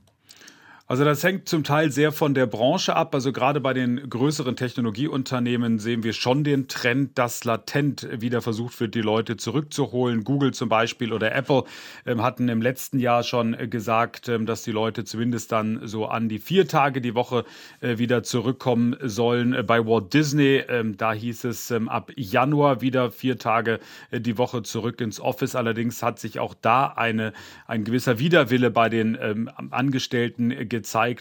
Also 0.90 1.04
das 1.04 1.22
hängt 1.22 1.50
zum 1.50 1.64
Teil 1.64 1.90
sehr 1.90 2.12
von 2.12 2.32
der 2.32 2.46
Branche 2.46 2.96
ab. 2.96 3.14
Also 3.14 3.30
gerade 3.30 3.60
bei 3.60 3.74
den 3.74 4.08
größeren 4.08 4.56
Technologieunternehmen 4.56 5.78
sehen 5.78 6.02
wir 6.02 6.14
schon 6.14 6.44
den 6.44 6.66
Trend, 6.66 7.18
dass 7.18 7.44
latent 7.44 8.08
wieder 8.10 8.40
versucht 8.40 8.80
wird, 8.80 8.94
die 8.94 9.02
Leute 9.02 9.36
zurückzuholen. 9.36 10.24
Google 10.24 10.54
zum 10.54 10.70
Beispiel 10.70 11.12
oder 11.12 11.34
Apple 11.34 11.64
ähm, 12.06 12.22
hatten 12.22 12.48
im 12.48 12.62
letzten 12.62 12.98
Jahr 13.00 13.22
schon 13.22 13.68
gesagt, 13.68 14.30
ähm, 14.30 14.46
dass 14.46 14.62
die 14.62 14.72
Leute 14.72 15.04
zumindest 15.04 15.52
dann 15.52 15.86
so 15.86 16.06
an 16.06 16.30
die 16.30 16.38
vier 16.38 16.66
Tage 16.66 17.02
die 17.02 17.14
Woche 17.14 17.44
äh, 17.82 17.98
wieder 17.98 18.22
zurückkommen 18.22 18.96
sollen. 19.02 19.52
Äh, 19.52 19.64
bei 19.64 19.84
Walt 19.84 20.14
Disney, 20.14 20.62
ähm, 20.70 20.96
da 20.96 21.12
hieß 21.12 21.44
es 21.44 21.70
ähm, 21.70 21.90
ab 21.90 22.12
Januar 22.16 22.80
wieder 22.80 23.10
vier 23.10 23.38
Tage 23.38 23.78
äh, 24.10 24.22
die 24.22 24.38
Woche 24.38 24.62
zurück 24.62 25.02
ins 25.02 25.20
Office. 25.20 25.54
Allerdings 25.54 26.02
hat 26.02 26.18
sich 26.18 26.38
auch 26.38 26.54
da 26.54 26.86
eine, 26.86 27.34
ein 27.66 27.84
gewisser 27.84 28.18
Widerwille 28.18 28.70
bei 28.70 28.88
den 28.88 29.18
ähm, 29.20 29.50
Angestellten 29.70 30.48
gezeigt 30.48 30.77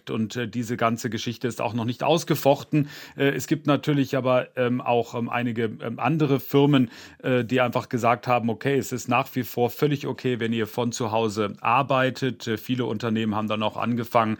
und 0.09 0.35
äh, 0.35 0.47
diese 0.47 0.77
ganze 0.77 1.09
Geschichte 1.09 1.47
ist 1.47 1.61
auch 1.61 1.73
noch 1.73 1.85
nicht 1.85 2.03
ausgefochten. 2.03 2.89
Äh, 3.15 3.29
es 3.29 3.47
gibt 3.47 3.67
natürlich 3.67 4.15
aber 4.15 4.47
ähm, 4.55 4.81
auch 4.81 5.15
ähm, 5.15 5.29
einige 5.29 5.63
ähm, 5.63 5.99
andere 5.99 6.39
Firmen, 6.39 6.89
äh, 7.23 7.43
die 7.43 7.61
einfach 7.61 7.89
gesagt 7.89 8.27
haben, 8.27 8.49
okay, 8.49 8.77
es 8.77 8.91
ist 8.91 9.07
nach 9.07 9.27
wie 9.35 9.43
vor 9.43 9.69
völlig 9.69 10.07
okay, 10.07 10.39
wenn 10.39 10.53
ihr 10.53 10.67
von 10.67 10.91
zu 10.91 11.11
Hause 11.11 11.55
arbeitet. 11.61 12.49
Viele 12.57 12.85
Unternehmen 12.85 13.35
haben 13.35 13.47
dann 13.47 13.63
auch 13.63 13.77
angefangen, 13.77 14.37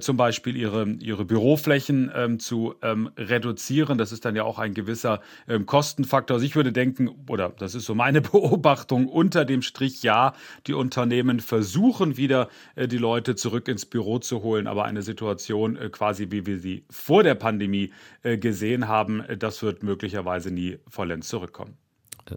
zum 0.00 0.16
Beispiel 0.16 0.56
ihre, 0.56 0.88
ihre 1.00 1.24
Büroflächen 1.24 2.38
zu 2.38 2.74
reduzieren. 3.16 3.98
Das 3.98 4.12
ist 4.12 4.24
dann 4.24 4.36
ja 4.36 4.44
auch 4.44 4.58
ein 4.58 4.74
gewisser 4.74 5.20
Kostenfaktor. 5.66 6.36
Also 6.36 6.46
ich 6.46 6.56
würde 6.56 6.72
denken, 6.72 7.10
oder 7.28 7.50
das 7.50 7.74
ist 7.74 7.86
so 7.86 7.94
meine 7.94 8.20
Beobachtung, 8.20 9.06
unter 9.06 9.44
dem 9.44 9.62
Strich 9.62 10.02
ja, 10.02 10.34
die 10.66 10.74
Unternehmen 10.74 11.40
versuchen 11.40 12.16
wieder 12.16 12.48
die 12.76 12.98
Leute 12.98 13.34
zurück 13.34 13.68
ins 13.68 13.86
Büro 13.86 14.18
zu 14.18 14.42
holen 14.42 14.49
holen, 14.50 14.66
aber 14.66 14.84
eine 14.84 15.02
Situation 15.02 15.76
äh, 15.76 15.88
quasi, 15.88 16.26
wie 16.30 16.44
wir 16.46 16.58
sie 16.58 16.84
vor 16.90 17.22
der 17.22 17.36
Pandemie 17.36 17.92
äh, 18.22 18.36
gesehen 18.36 18.88
haben, 18.88 19.20
äh, 19.20 19.36
das 19.36 19.62
wird 19.62 19.82
möglicherweise 19.82 20.50
nie 20.50 20.78
vollends 20.88 21.28
zurückkommen. 21.28 21.76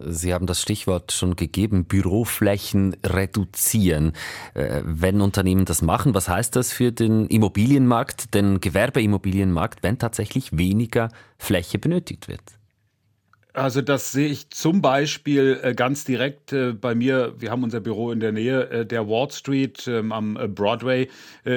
Sie 0.06 0.34
haben 0.34 0.46
das 0.46 0.60
Stichwort 0.60 1.12
schon 1.12 1.36
gegeben, 1.36 1.84
Büroflächen 1.84 2.96
reduzieren. 3.04 4.12
Wenn 4.54 5.20
Unternehmen 5.20 5.66
das 5.66 5.82
machen, 5.82 6.14
was 6.14 6.28
heißt 6.28 6.56
das 6.56 6.72
für 6.72 6.90
den 6.90 7.26
Immobilienmarkt, 7.28 8.34
den 8.34 8.60
Gewerbeimmobilienmarkt, 8.60 9.84
wenn 9.84 9.98
tatsächlich 9.98 10.56
weniger 10.56 11.10
Fläche 11.38 11.78
benötigt 11.78 12.26
wird? 12.26 12.42
Also 13.56 13.82
das 13.82 14.10
sehe 14.10 14.26
ich 14.26 14.50
zum 14.50 14.82
Beispiel 14.82 15.60
äh, 15.62 15.74
ganz 15.74 16.04
direkt 16.04 16.52
äh, 16.52 16.72
bei 16.72 16.96
mir. 16.96 17.34
Wir 17.38 17.52
haben 17.52 17.62
unser 17.62 17.78
Büro 17.78 18.10
in 18.10 18.18
der 18.18 18.32
Nähe 18.32 18.68
äh, 18.68 18.84
der 18.84 19.06
Wall 19.08 19.30
Street 19.30 19.86
ähm, 19.86 20.10
am 20.10 20.36
Broadway 20.56 21.08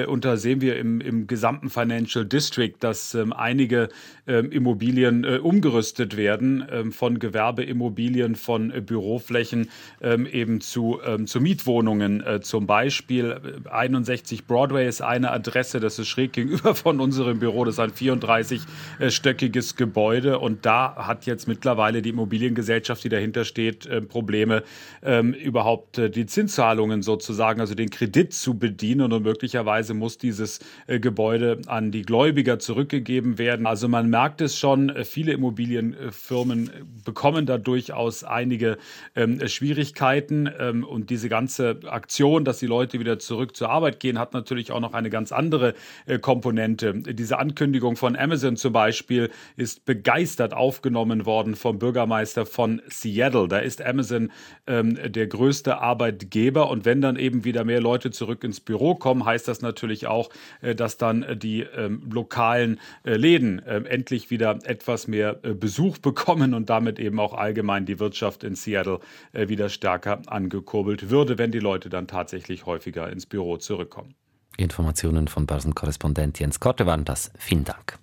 und 0.06 0.24
da 0.24 0.36
sehen 0.36 0.60
wir 0.60 0.78
im, 0.78 1.00
im 1.00 1.26
gesamten 1.26 1.70
Financial 1.70 2.24
District, 2.24 2.74
dass 2.78 3.14
ähm, 3.14 3.32
einige 3.32 3.88
ähm, 4.28 4.52
Immobilien 4.52 5.24
äh, 5.24 5.38
umgerüstet 5.38 6.16
werden 6.16 6.64
ähm, 6.70 6.92
von 6.92 7.18
Gewerbeimmobilien, 7.18 8.36
von 8.36 8.72
Büroflächen 8.84 9.70
ähm, 10.00 10.26
eben 10.26 10.60
zu, 10.60 11.00
ähm, 11.04 11.26
zu 11.26 11.40
Mietwohnungen. 11.40 12.22
zum 12.42 12.66
Beispiel 12.66 13.40
61 13.70 14.46
Broadway 14.46 14.86
ist 14.88 15.00
eine 15.00 15.30
Adresse, 15.30 15.80
das 15.80 15.98
ist 15.98 16.08
schräg 16.08 16.32
gegenüber 16.32 16.74
von 16.74 17.00
unserem 17.00 17.38
Büro. 17.38 17.64
Das 17.64 17.74
ist 17.74 17.80
ein 17.80 17.92
34-stöckiges 17.92 19.76
Gebäude 19.76 20.38
und 20.38 20.66
da 20.66 20.94
hat 20.96 21.26
jetzt 21.26 21.48
mittlerweile 21.48 22.02
die 22.02 22.10
Immobiliengesellschaft, 22.10 23.02
die 23.04 23.08
dahinter 23.08 23.44
steht, 23.44 23.86
äh, 23.86 24.00
Probleme, 24.02 24.62
ähm, 25.02 25.32
überhaupt 25.32 25.98
äh, 25.98 26.10
die 26.10 26.26
Zinszahlungen 26.26 27.02
sozusagen, 27.02 27.60
also 27.60 27.74
den 27.74 27.90
Kredit 27.90 28.32
zu 28.34 28.58
bedienen. 28.58 29.12
Und 29.12 29.22
möglicherweise 29.22 29.94
muss 29.94 30.18
dieses 30.18 30.60
äh, 30.86 31.00
Gebäude 31.00 31.60
an 31.66 31.90
die 31.90 32.02
Gläubiger 32.02 32.58
zurückgegeben 32.58 33.38
werden. 33.38 33.66
Also 33.66 33.88
man 33.88 34.10
merkt 34.10 34.17
es 34.40 34.58
schon, 34.58 34.88
äh, 34.90 35.04
viele 35.04 35.32
Immobilienfirmen 35.32 36.70
bekommen 37.04 37.46
da 37.46 37.58
durchaus 37.58 38.24
einige 38.24 38.78
ähm, 39.14 39.46
Schwierigkeiten. 39.46 40.48
Ähm, 40.58 40.84
und 40.84 41.10
diese 41.10 41.28
ganze 41.28 41.80
Aktion, 41.86 42.44
dass 42.44 42.58
die 42.58 42.66
Leute 42.66 42.98
wieder 43.00 43.18
zurück 43.18 43.56
zur 43.56 43.70
Arbeit 43.70 44.00
gehen, 44.00 44.18
hat 44.18 44.32
natürlich 44.32 44.72
auch 44.72 44.80
noch 44.80 44.94
eine 44.94 45.10
ganz 45.10 45.32
andere 45.32 45.74
äh, 46.06 46.18
Komponente. 46.18 46.94
Diese 46.94 47.38
Ankündigung 47.38 47.96
von 47.96 48.16
Amazon 48.16 48.56
zum 48.56 48.72
Beispiel 48.72 49.30
ist 49.56 49.84
begeistert 49.84 50.52
aufgenommen 50.52 51.24
worden 51.24 51.54
vom 51.54 51.78
Bürgermeister 51.78 52.46
von 52.46 52.82
Seattle. 52.88 53.48
Da 53.48 53.58
ist 53.58 53.84
Amazon 53.84 54.32
ähm, 54.66 54.98
der 55.12 55.26
größte 55.26 55.78
Arbeitgeber. 55.78 56.70
Und 56.70 56.84
wenn 56.84 57.00
dann 57.00 57.16
eben 57.16 57.44
wieder 57.44 57.64
mehr 57.64 57.80
Leute 57.80 58.10
zurück 58.10 58.42
ins 58.42 58.60
Büro 58.60 58.94
kommen, 58.94 59.24
heißt 59.24 59.46
das 59.46 59.62
natürlich 59.62 60.06
auch, 60.06 60.30
äh, 60.60 60.74
dass 60.74 60.96
dann 60.96 61.24
die 61.38 61.60
ähm, 61.60 62.02
lokalen 62.12 62.80
äh, 63.04 63.14
Läden 63.14 63.60
äh, 63.60 63.82
endlich 64.08 64.30
wieder 64.30 64.58
etwas 64.64 65.06
mehr 65.06 65.38
äh, 65.42 65.52
Besuch 65.52 65.98
bekommen 65.98 66.54
und 66.54 66.70
damit 66.70 66.98
eben 66.98 67.20
auch 67.20 67.34
allgemein 67.34 67.84
die 67.84 68.00
Wirtschaft 68.00 68.42
in 68.42 68.54
Seattle 68.54 69.00
äh, 69.34 69.48
wieder 69.48 69.68
stärker 69.68 70.22
angekurbelt 70.26 71.10
würde, 71.10 71.36
wenn 71.36 71.52
die 71.52 71.58
Leute 71.58 71.90
dann 71.90 72.06
tatsächlich 72.06 72.64
häufiger 72.64 73.12
ins 73.12 73.26
Büro 73.26 73.58
zurückkommen. 73.58 74.14
Informationen 74.56 75.28
von 75.28 75.44
Börsenkorrespondent 75.44 76.38
Jens 76.38 76.58
Korte 76.58 76.86
waren 76.86 77.04
das. 77.04 77.30
Vielen 77.36 77.64
Dank. 77.64 77.98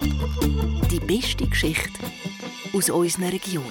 Die 0.00 1.00
beste 1.00 1.48
Geschichte 1.48 2.00
aus 2.72 2.88
unseren 2.88 3.24
Regionen. 3.24 3.66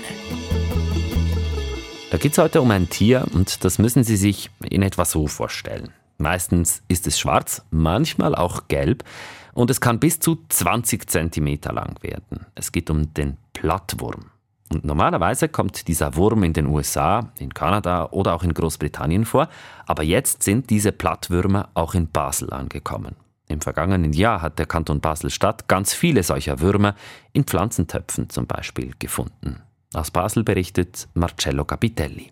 Da 2.11 2.17
geht 2.17 2.33
es 2.33 2.37
heute 2.37 2.61
um 2.61 2.69
ein 2.71 2.89
Tier 2.89 3.25
und 3.33 3.63
das 3.63 3.79
müssen 3.79 4.03
Sie 4.03 4.17
sich 4.17 4.49
in 4.69 4.81
etwa 4.81 5.05
so 5.05 5.27
vorstellen. 5.27 5.93
Meistens 6.17 6.83
ist 6.89 7.07
es 7.07 7.17
schwarz, 7.17 7.63
manchmal 7.71 8.35
auch 8.35 8.67
gelb 8.67 9.05
und 9.53 9.69
es 9.69 9.81
kann 9.81 9.99
bis 9.99 10.19
zu 10.19 10.43
20 10.49 11.09
cm 11.09 11.59
lang 11.71 11.95
werden. 12.01 12.45
Es 12.55 12.71
geht 12.71 12.89
um 12.89 13.13
den 13.13 13.37
Plattwurm. 13.53 14.31
Und 14.71 14.85
normalerweise 14.85 15.49
kommt 15.49 15.87
dieser 15.87 16.15
Wurm 16.15 16.43
in 16.43 16.53
den 16.53 16.67
USA, 16.67 17.31
in 17.39 17.53
Kanada 17.53 18.09
oder 18.11 18.35
auch 18.35 18.43
in 18.43 18.53
Großbritannien 18.53 19.25
vor, 19.25 19.49
aber 19.87 20.03
jetzt 20.03 20.43
sind 20.43 20.69
diese 20.69 20.91
Plattwürmer 20.91 21.69
auch 21.73 21.95
in 21.95 22.09
Basel 22.09 22.53
angekommen. 22.53 23.15
Im 23.47 23.61
vergangenen 23.61 24.13
Jahr 24.13 24.43
hat 24.43 24.59
der 24.59 24.67
Kanton 24.67 25.01
Basel-Stadt 25.01 25.67
ganz 25.67 25.93
viele 25.93 26.21
solcher 26.21 26.59
Würmer 26.59 26.93
in 27.33 27.45
Pflanzentöpfen 27.45 28.29
zum 28.29 28.45
Beispiel 28.45 28.93
gefunden. 28.99 29.63
Aus 29.95 30.11
Basel 30.11 30.43
berichtet 30.43 31.07
Marcello 31.15 31.65
Capitelli. 31.65 32.31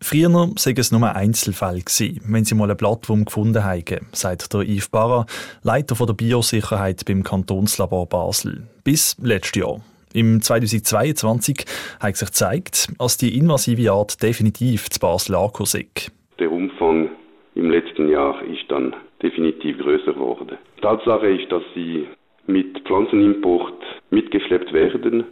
Früher 0.00 0.50
sei 0.56 0.74
es 0.76 0.92
nur 0.92 1.02
ein 1.08 1.16
Einzelfall 1.16 1.80
gewesen, 1.80 2.20
wenn 2.28 2.44
sie 2.44 2.54
mal 2.54 2.64
eine 2.64 2.76
Plattwurm 2.76 3.24
gefunden 3.24 3.64
haben, 3.64 4.06
sagt 4.12 4.52
der 4.52 4.60
Yves 4.62 4.90
Barra, 4.90 5.26
Leiter 5.62 5.94
der 6.04 6.12
Biosicherheit 6.12 7.04
beim 7.06 7.22
Kantonslabor 7.22 8.06
Basel. 8.06 8.68
Bis 8.84 9.16
letztes 9.22 9.62
Jahr. 9.62 9.80
Im 10.12 10.40
2022 10.40 11.64
hat 12.00 12.16
sich 12.16 12.28
gezeigt, 12.28 12.88
dass 12.98 13.16
die 13.16 13.36
invasive 13.36 13.90
Art 13.90 14.22
definitiv 14.22 14.88
zu 14.90 15.00
Basel 15.00 15.34
angekommen 15.34 15.86
Der 16.38 16.52
Umfang 16.52 17.10
im 17.54 17.70
letzten 17.70 18.08
Jahr 18.08 18.42
ist 18.44 18.64
dann 18.68 18.94
definitiv 19.22 19.78
größer 19.78 20.12
geworden. 20.12 20.58
Tatsache 20.82 21.26
ist, 21.26 21.50
dass 21.50 21.62
sie 21.74 22.06
mit 22.46 22.78
Pflanzenimport 22.86 23.82
mitgeschleppt 24.10 24.72
werden 24.72 25.24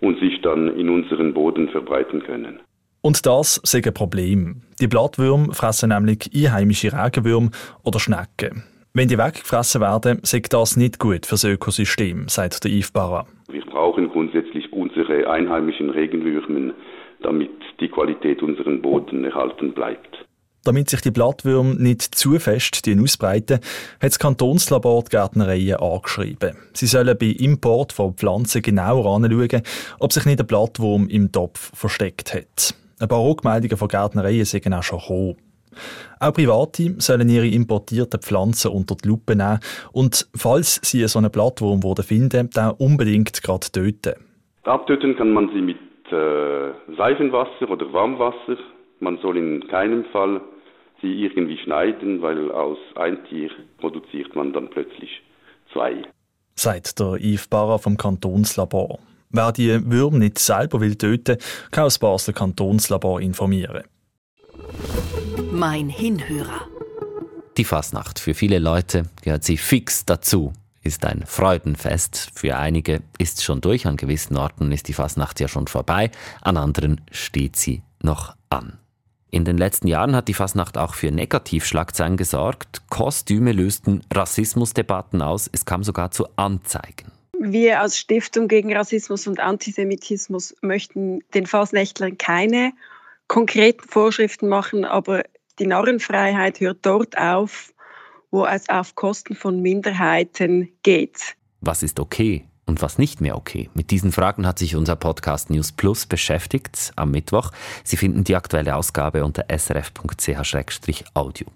und 0.00 0.18
sich 0.18 0.40
dann 0.42 0.76
in 0.76 0.88
unseren 0.88 1.34
Boden 1.34 1.68
verbreiten 1.68 2.22
können. 2.22 2.60
Und 3.00 3.24
das 3.26 3.58
ist 3.58 3.74
ein 3.74 3.94
Problem. 3.94 4.62
Die 4.80 4.88
Blattwürmer 4.88 5.54
fressen 5.54 5.90
nämlich 5.90 6.30
einheimische 6.34 6.92
Regenwürmer 6.92 7.50
oder 7.84 8.00
Schnecken. 8.00 8.64
Wenn 8.92 9.08
die 9.08 9.18
weggefressen 9.18 9.80
werden, 9.80 10.18
ist 10.18 10.52
das 10.52 10.76
nicht 10.76 10.98
gut 10.98 11.24
für 11.24 11.34
das 11.34 11.44
Ökosystem, 11.44 12.28
sagt 12.28 12.64
der 12.64 12.72
Yves 12.72 12.90
Barra. 12.90 13.26
Wir 13.48 13.64
brauchen 13.64 14.08
grundsätzlich 14.08 14.72
unsere 14.72 15.30
einheimischen 15.30 15.90
Regenwürmer, 15.90 16.74
damit 17.22 17.50
die 17.80 17.88
Qualität 17.88 18.42
unseres 18.42 18.82
Boden 18.82 19.24
erhalten 19.24 19.72
bleibt. 19.72 20.26
Damit 20.64 20.90
sich 20.90 21.00
die 21.00 21.12
Blattwürmer 21.12 21.74
nicht 21.76 22.02
zu 22.02 22.38
fest 22.40 22.82
ausbreiten, 22.88 23.60
hat 24.00 24.10
das 24.10 24.18
Kantonslabor 24.18 25.04
die 25.04 25.10
Gärtnereien 25.10 25.76
angeschrieben. 25.76 26.56
Sie 26.72 26.86
sollen 26.86 27.16
bei 27.16 27.26
Import 27.26 27.92
von 27.92 28.14
Pflanzen 28.14 28.62
genauer 28.62 29.16
anschauen, 29.16 29.62
ob 30.00 30.12
sich 30.12 30.26
nicht 30.26 30.40
ein 30.40 30.46
Blattwurm 30.46 31.08
im 31.08 31.30
Topf 31.30 31.70
versteckt 31.74 32.34
hat. 32.34 32.74
Ein 33.00 33.08
paar 33.08 33.24
Rückmeldungen 33.24 33.76
von 33.76 33.88
Gärtnereien 33.88 34.44
sind 34.44 34.72
auch 34.72 34.82
schon 34.82 34.98
gekommen. 34.98 35.36
Auch 36.18 36.32
Private 36.32 36.94
sollen 36.98 37.28
ihre 37.28 37.46
importierten 37.46 38.20
Pflanzen 38.20 38.72
unter 38.72 38.96
die 38.96 39.08
Lupe 39.08 39.36
nehmen 39.36 39.60
und 39.92 40.28
falls 40.34 40.80
sie 40.82 41.06
so 41.06 41.18
einen 41.18 41.30
Blattwurm 41.30 41.80
finden, 42.02 42.50
dann 42.52 42.72
unbedingt 42.72 43.42
gerade 43.42 43.70
töten. 43.70 44.14
Abtöten 44.64 45.16
kann 45.16 45.32
man 45.32 45.48
sie 45.54 45.60
mit 45.60 45.78
äh, 46.10 46.72
Seifenwasser 46.96 47.70
oder 47.70 47.92
Warmwasser. 47.92 48.58
Man 49.00 49.18
soll 49.18 49.36
in 49.36 49.68
keinem 49.68 50.04
Fall 50.06 50.40
sie 51.00 51.22
irgendwie 51.24 51.58
schneiden, 51.58 52.20
weil 52.20 52.50
aus 52.50 52.78
ein 52.96 53.24
Tier 53.28 53.50
produziert 53.78 54.34
man 54.34 54.52
dann 54.52 54.68
plötzlich 54.68 55.22
zwei. 55.72 56.02
Sagt 56.56 56.98
der 56.98 57.14
Yves 57.20 57.46
Barra 57.46 57.78
vom 57.78 57.96
Kantonslabor. 57.96 58.98
Wer 59.30 59.52
die 59.52 59.90
Würmer 59.90 60.18
nicht 60.18 60.38
selber 60.38 60.80
will 60.80 60.96
töten, 60.96 61.36
kann 61.70 61.84
das 61.84 61.98
Basler 61.98 62.32
Kantonslabor 62.32 63.20
informieren. 63.20 63.84
Mein 65.52 65.88
Hinhörer. 65.88 66.66
Die 67.56 67.64
Fasnacht. 67.64 68.18
Für 68.18 68.34
viele 68.34 68.58
Leute 68.58 69.04
gehört 69.22 69.44
sie 69.44 69.56
fix 69.56 70.04
dazu. 70.04 70.52
Ist 70.82 71.04
ein 71.04 71.24
Freudenfest. 71.26 72.30
Für 72.34 72.56
einige 72.56 73.02
ist 73.18 73.38
es 73.38 73.44
schon 73.44 73.60
durch. 73.60 73.86
An 73.86 73.96
gewissen 73.96 74.36
Orten 74.36 74.72
ist 74.72 74.88
die 74.88 74.92
Fasnacht 74.94 75.40
ja 75.40 75.48
schon 75.48 75.66
vorbei. 75.66 76.10
An 76.40 76.56
anderen 76.56 77.00
steht 77.10 77.56
sie 77.56 77.82
noch 78.02 78.36
an. 78.48 78.78
In 79.30 79.44
den 79.44 79.58
letzten 79.58 79.88
Jahren 79.88 80.16
hat 80.16 80.28
die 80.28 80.34
Fasnacht 80.34 80.78
auch 80.78 80.94
für 80.94 81.10
Negativschlagzeilen 81.10 82.16
gesorgt. 82.16 82.82
Kostüme 82.88 83.52
lösten 83.52 84.02
Rassismusdebatten 84.12 85.20
aus. 85.20 85.50
Es 85.52 85.66
kam 85.66 85.84
sogar 85.84 86.10
zu 86.10 86.28
Anzeigen. 86.36 87.12
Wir 87.40 87.80
als 87.80 87.98
Stiftung 87.98 88.48
gegen 88.48 88.74
Rassismus 88.76 89.26
und 89.26 89.38
Antisemitismus 89.38 90.56
möchten 90.60 91.20
den 91.34 91.46
Fasnächtlern 91.46 92.18
keine 92.18 92.72
konkreten 93.28 93.86
Vorschriften 93.88 94.48
machen, 94.48 94.84
aber 94.84 95.22
die 95.58 95.66
Narrenfreiheit 95.66 96.60
hört 96.60 96.78
dort 96.82 97.16
auf, 97.16 97.72
wo 98.30 98.44
es 98.44 98.68
auf 98.68 98.94
Kosten 98.94 99.34
von 99.34 99.62
Minderheiten 99.62 100.68
geht. 100.82 101.36
Was 101.60 101.82
ist 101.82 102.00
okay? 102.00 102.44
Und 102.68 102.82
was 102.82 102.98
nicht 102.98 103.20
mehr 103.20 103.36
okay? 103.36 103.70
Mit 103.74 103.90
diesen 103.90 104.12
Fragen 104.12 104.46
hat 104.46 104.58
sich 104.58 104.76
unser 104.76 104.96
Podcast 104.96 105.50
News 105.50 105.72
Plus 105.72 106.06
beschäftigt 106.06 106.92
am 106.96 107.10
Mittwoch. 107.10 107.50
Sie 107.84 107.96
finden 107.96 108.24
die 108.24 108.36
aktuelle 108.36 108.76
Ausgabe 108.76 109.24
unter 109.24 109.46
srf.ch-audio. 109.48 111.46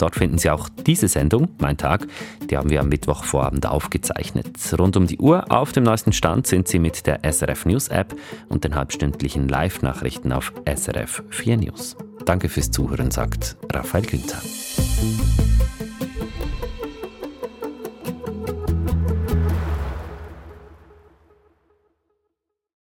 Dort 0.00 0.16
finden 0.16 0.38
Sie 0.38 0.48
auch 0.48 0.70
diese 0.86 1.08
Sendung, 1.08 1.48
Mein 1.58 1.76
Tag, 1.76 2.06
die 2.48 2.56
haben 2.56 2.70
wir 2.70 2.80
am 2.80 2.88
Mittwochvorabend 2.88 3.66
aufgezeichnet. 3.66 4.58
Rund 4.78 4.96
um 4.96 5.06
die 5.06 5.18
Uhr 5.18 5.52
auf 5.52 5.72
dem 5.72 5.84
neuesten 5.84 6.14
Stand 6.14 6.46
sind 6.46 6.68
Sie 6.68 6.78
mit 6.78 7.06
der 7.06 7.20
SRF 7.30 7.66
News 7.66 7.88
App 7.88 8.16
und 8.48 8.64
den 8.64 8.76
halbstündlichen 8.76 9.46
Live-Nachrichten 9.48 10.32
auf 10.32 10.54
SRF 10.64 11.22
4 11.28 11.58
News. 11.58 11.96
Danke 12.24 12.48
fürs 12.48 12.70
Zuhören, 12.70 13.10
sagt 13.10 13.56
Raphael 13.70 14.06
Günther. 14.06 14.40